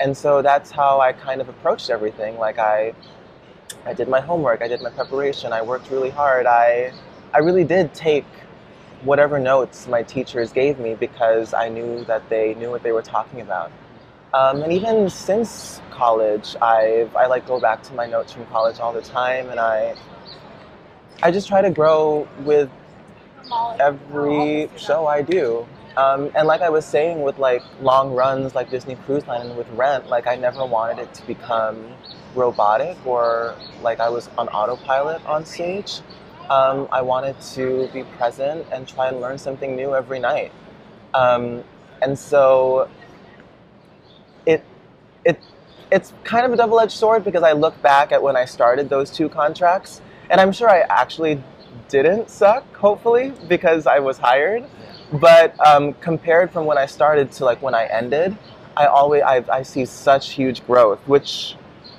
And 0.00 0.16
so 0.16 0.42
that's 0.42 0.70
how 0.70 1.00
I 1.00 1.12
kind 1.12 1.40
of 1.40 1.48
approached 1.48 1.90
everything. 1.90 2.38
Like, 2.38 2.58
I, 2.58 2.94
I 3.86 3.94
did 3.94 4.08
my 4.08 4.20
homework, 4.20 4.62
I 4.62 4.68
did 4.68 4.82
my 4.82 4.90
preparation, 4.90 5.52
I 5.52 5.62
worked 5.62 5.90
really 5.90 6.10
hard. 6.10 6.46
I, 6.46 6.92
I 7.32 7.38
really 7.38 7.64
did 7.64 7.94
take 7.94 8.26
whatever 9.02 9.38
notes 9.38 9.86
my 9.86 10.02
teachers 10.02 10.52
gave 10.52 10.78
me 10.78 10.94
because 10.94 11.54
I 11.54 11.68
knew 11.68 12.04
that 12.04 12.28
they 12.28 12.54
knew 12.54 12.70
what 12.70 12.82
they 12.82 12.92
were 12.92 13.02
talking 13.02 13.40
about. 13.40 13.70
Um, 14.34 14.62
and 14.62 14.72
even 14.72 15.08
since 15.08 15.80
college, 15.90 16.56
I've 16.60 17.14
I 17.16 17.26
like 17.26 17.46
go 17.46 17.60
back 17.60 17.82
to 17.84 17.94
my 17.94 18.06
notes 18.06 18.32
from 18.32 18.44
college 18.46 18.80
all 18.80 18.92
the 18.92 19.00
time, 19.00 19.48
and 19.48 19.58
I 19.60 19.94
I 21.22 21.30
just 21.30 21.48
try 21.48 21.62
to 21.62 21.70
grow 21.70 22.28
with 22.40 22.68
every 23.80 24.68
show 24.76 25.06
I 25.06 25.22
do. 25.22 25.66
Um, 25.96 26.30
and 26.34 26.46
like 26.46 26.60
I 26.62 26.70
was 26.70 26.84
saying, 26.84 27.22
with 27.22 27.38
like 27.38 27.62
long 27.80 28.14
runs 28.14 28.54
like 28.54 28.70
Disney 28.70 28.96
Cruise 28.96 29.26
Line 29.26 29.46
and 29.46 29.56
with 29.56 29.68
Rent, 29.70 30.08
like 30.08 30.26
I 30.26 30.36
never 30.36 30.64
wanted 30.66 31.02
it 31.02 31.14
to 31.14 31.26
become 31.26 31.86
robotic 32.34 32.96
or 33.06 33.54
like 33.82 34.00
I 34.00 34.08
was 34.10 34.28
on 34.38 34.48
autopilot 34.48 35.24
on 35.26 35.44
stage. 35.46 36.00
Um, 36.50 36.88
I 36.92 37.02
wanted 37.02 37.40
to 37.54 37.88
be 37.92 38.04
present 38.04 38.66
and 38.72 38.86
try 38.86 39.08
and 39.08 39.20
learn 39.20 39.38
something 39.38 39.74
new 39.74 39.94
every 39.94 40.18
night. 40.18 40.52
Um, 41.14 41.64
and 42.02 42.18
so 42.18 42.88
it 44.46 44.62
it 45.24 45.40
it's 45.90 46.12
kind 46.24 46.46
of 46.46 46.52
a 46.52 46.56
double-edged 46.56 46.92
sword 46.92 47.24
because 47.24 47.42
I 47.42 47.52
look 47.52 47.80
back 47.82 48.12
at 48.12 48.22
when 48.22 48.36
I 48.36 48.44
started 48.44 48.88
those 48.88 49.10
two 49.10 49.28
contracts, 49.28 50.02
and 50.30 50.40
I'm 50.40 50.52
sure 50.52 50.68
I 50.68 50.80
actually 50.90 51.42
didn't 51.88 52.30
suck, 52.30 52.64
hopefully, 52.76 53.32
because 53.48 53.86
I 53.86 54.00
was 54.00 54.18
hired. 54.18 54.64
But 55.12 55.58
um, 55.64 55.94
compared 55.94 56.50
from 56.50 56.66
when 56.66 56.78
I 56.78 56.86
started 56.86 57.30
to 57.32 57.44
like 57.44 57.62
when 57.62 57.74
I 57.74 57.86
ended, 57.86 58.36
I 58.76 58.86
always 58.86 59.22
I, 59.22 59.44
I 59.50 59.62
see 59.62 59.84
such 59.84 60.30
huge 60.30 60.66
growth, 60.66 60.98
which 61.06 61.56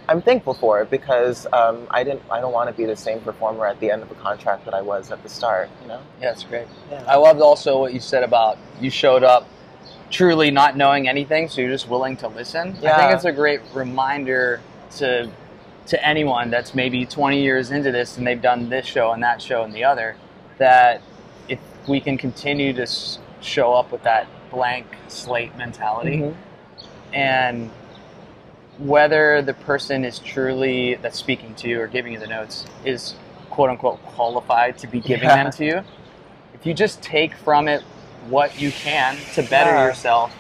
I'm 0.10 0.22
thankful 0.22 0.54
for 0.54 0.86
because 0.86 1.48
um, 1.54 1.88
I 1.90 2.04
didn't 2.04 2.22
I 2.30 2.42
don't 2.42 2.54
want 2.54 2.70
to 2.70 2.76
be 2.76 2.86
the 2.86 2.96
same 2.96 3.20
performer 3.22 3.66
at 3.66 3.80
the 3.80 3.92
end 3.92 4.04
of 4.04 4.12
a 4.12 4.16
contract 4.16 4.66
that 4.66 4.74
I 4.74 4.82
was 4.82 5.12
at 5.12 5.24
the 5.24 5.30
start. 5.30 5.70
You 5.82 5.88
know. 5.88 6.02
Yeah, 6.22 6.32
that's 6.32 6.44
great. 6.44 6.68
Yeah. 6.90 7.04
I 7.08 7.16
loved 7.16 7.42
also 7.42 7.80
what 7.80 7.94
you 7.94 8.00
said 8.00 8.24
about 8.24 8.58
you 8.80 8.90
showed 8.90 9.24
up 9.24 9.48
truly 10.10 10.52
not 10.52 10.78
knowing 10.78 11.08
anything, 11.08 11.50
so 11.50 11.62
you're 11.62 11.70
just 11.70 11.90
willing 11.90 12.16
to 12.18 12.28
listen. 12.28 12.78
Yeah. 12.82 12.96
I 12.96 12.98
think 12.98 13.14
it's 13.14 13.26
a 13.26 13.32
great 13.32 13.62
reminder 13.74 14.62
to 14.98 15.30
to 15.88 16.06
anyone 16.06 16.50
that's 16.50 16.76
maybe 16.76 17.06
20 17.06 17.42
years 17.42 17.72
into 17.72 17.94
this 17.94 18.18
and 18.18 18.28
they've 18.28 18.42
done 18.42 18.68
this 18.70 18.86
show 18.86 19.14
and 19.14 19.24
that 19.24 19.42
show 19.42 19.64
and 19.64 19.74
the 19.74 19.86
other 19.86 20.18
that 20.58 21.02
if 21.88 21.90
we 21.90 22.02
can 22.02 22.18
continue 22.18 22.74
to 22.74 22.82
s- 22.82 23.18
show 23.40 23.74
up 23.74 23.94
with 23.94 24.04
that 24.04 24.28
blank 24.52 24.86
slate 25.08 25.56
mentality 25.58 26.18
Mhm. 26.18 26.34
and 27.14 27.70
whether 28.78 29.42
the 29.42 29.54
person 29.54 30.04
is 30.04 30.20
truly 30.20 30.96
that's 30.96 31.18
speaking 31.18 31.54
to 31.56 31.70
you 31.70 31.80
or 31.82 31.88
giving 31.88 32.12
you 32.14 32.20
the 32.20 32.28
notes 32.28 32.66
is 32.84 33.16
quote 33.50 33.70
unquote 33.70 34.04
qualified 34.06 34.78
to 34.78 34.86
be 34.88 35.00
giving 35.00 35.30
Yeah. 35.30 35.44
them 35.44 35.52
to 35.54 35.66
you 35.66 35.84
if 36.54 36.66
you 36.66 36.74
just 36.74 37.02
take 37.02 37.34
from 37.34 37.68
it 37.70 37.82
what 38.30 38.60
you 38.60 38.72
can 38.72 39.16
to 39.36 39.42
better 39.44 39.72
Yeah. 39.72 39.86
yourself 39.86 40.36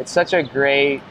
it's 0.00 0.10
such 0.10 0.32
a 0.32 0.42
great 0.42 1.02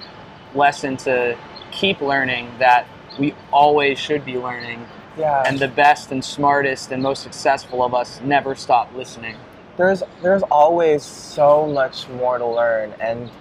lesson 0.53 0.97
to 0.97 1.37
keep 1.71 2.01
learning 2.01 2.51
that 2.59 2.85
we 3.17 3.33
always 3.51 3.97
should 3.97 4.25
be 4.25 4.37
learning 4.37 4.85
Yeah. 5.17 5.43
and 5.45 5.57
the 5.59 5.67
best 5.69 6.11
and 6.11 6.23
smartest 6.23 6.91
and 6.91 7.01
most 7.01 7.23
successful 7.23 7.81
of 7.83 7.93
us 7.93 8.19
never 8.23 8.55
stop 8.55 8.89
listening 8.95 9.35
there's 9.79 10.03
there's 10.21 10.43
always 10.43 11.03
so 11.03 11.67
much 11.67 12.07
more 12.09 12.37
to 12.37 12.45
learn 12.45 12.93
and 13.01 13.31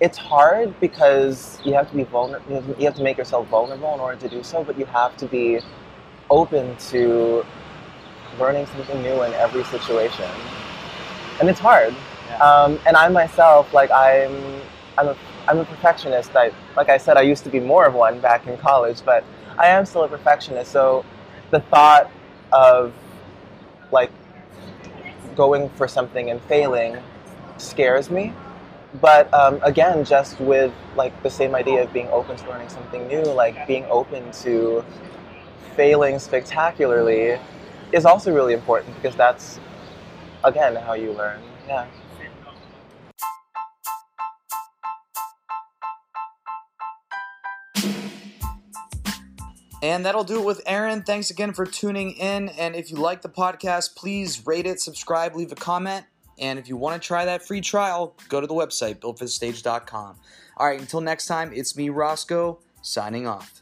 it's 0.00 0.18
hard 0.18 0.74
because 0.80 1.60
you 1.64 1.74
have 1.74 1.88
to 1.90 1.96
be 1.96 2.04
vulnerable 2.04 2.74
you 2.78 2.86
have 2.86 2.96
to 2.96 3.04
make 3.04 3.18
yourself 3.18 3.46
vulnerable 3.48 3.94
in 3.94 4.00
order 4.00 4.18
to 4.20 4.28
do 4.28 4.42
so 4.42 4.64
but 4.64 4.78
you 4.78 4.86
have 4.86 5.16
to 5.16 5.26
be 5.26 5.60
open 6.30 6.76
to 6.78 7.46
learning 8.38 8.66
something 8.66 9.02
new 9.02 9.22
in 9.22 9.32
every 9.34 9.64
situation. 9.64 10.28
And 11.40 11.48
it's 11.50 11.60
hard. 11.60 11.94
Yeah. 12.28 12.38
um, 12.38 12.80
and 12.86 12.96
i 12.96 13.08
myself 13.08 13.74
like 13.74 13.90
i'm 13.90 14.62
i'm 14.96 15.08
a 15.08 15.16
i'm 15.48 15.58
a 15.58 15.64
perfectionist. 15.64 16.34
I 16.36 16.52
like 16.76 16.88
i 16.88 16.96
said 16.96 17.16
i 17.18 17.22
used 17.22 17.44
to 17.44 17.50
be 17.50 17.60
more 17.60 17.84
of 17.86 17.94
one 17.94 18.20
back 18.20 18.46
in 18.46 18.56
college 18.58 19.02
but 19.04 19.24
i 19.58 19.66
am 19.66 19.84
still 19.84 20.04
a 20.04 20.08
perfectionist. 20.08 20.70
So 20.72 21.04
the 21.50 21.60
thought 21.60 22.10
of 22.52 22.94
like 23.90 24.10
going 25.36 25.68
for 25.70 25.88
something 25.88 26.30
and 26.30 26.40
failing 26.42 26.96
scares 27.58 28.10
me. 28.10 28.32
But 29.00 29.32
um, 29.32 29.58
again, 29.62 30.04
just 30.04 30.38
with 30.40 30.72
like 30.96 31.20
the 31.22 31.30
same 31.30 31.54
idea 31.54 31.82
of 31.82 31.92
being 31.92 32.08
open 32.08 32.36
to 32.36 32.48
learning 32.48 32.68
something 32.68 33.08
new, 33.08 33.22
like 33.22 33.66
being 33.66 33.86
open 33.86 34.30
to 34.42 34.84
failing 35.76 36.18
spectacularly 36.18 37.38
is 37.92 38.04
also 38.04 38.32
really 38.32 38.54
important 38.54 38.94
because 38.96 39.16
that's 39.16 39.58
again 40.44 40.76
how 40.76 40.94
you 40.94 41.12
learn. 41.12 41.40
Yeah. 41.66 41.86
And 49.82 50.06
that'll 50.06 50.24
do 50.24 50.38
it 50.38 50.44
with 50.44 50.62
Aaron. 50.64 51.02
Thanks 51.02 51.30
again 51.30 51.52
for 51.52 51.66
tuning 51.66 52.12
in. 52.12 52.48
And 52.50 52.76
if 52.76 52.90
you 52.90 52.96
like 52.96 53.20
the 53.20 53.28
podcast, 53.28 53.96
please 53.96 54.46
rate 54.46 54.64
it, 54.64 54.80
subscribe, 54.80 55.34
leave 55.34 55.50
a 55.50 55.56
comment. 55.56 56.06
And 56.38 56.58
if 56.58 56.68
you 56.68 56.76
want 56.76 57.02
to 57.02 57.06
try 57.06 57.24
that 57.24 57.44
free 57.46 57.60
trial, 57.60 58.16
go 58.28 58.40
to 58.40 58.46
the 58.46 58.54
website, 58.54 59.00
builtforthestage.com. 59.00 60.16
All 60.56 60.66
right, 60.66 60.80
until 60.80 61.00
next 61.00 61.26
time, 61.26 61.52
it's 61.52 61.76
me, 61.76 61.88
Roscoe, 61.88 62.60
signing 62.80 63.26
off. 63.26 63.61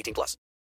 18 0.00 0.14
plus. 0.14 0.36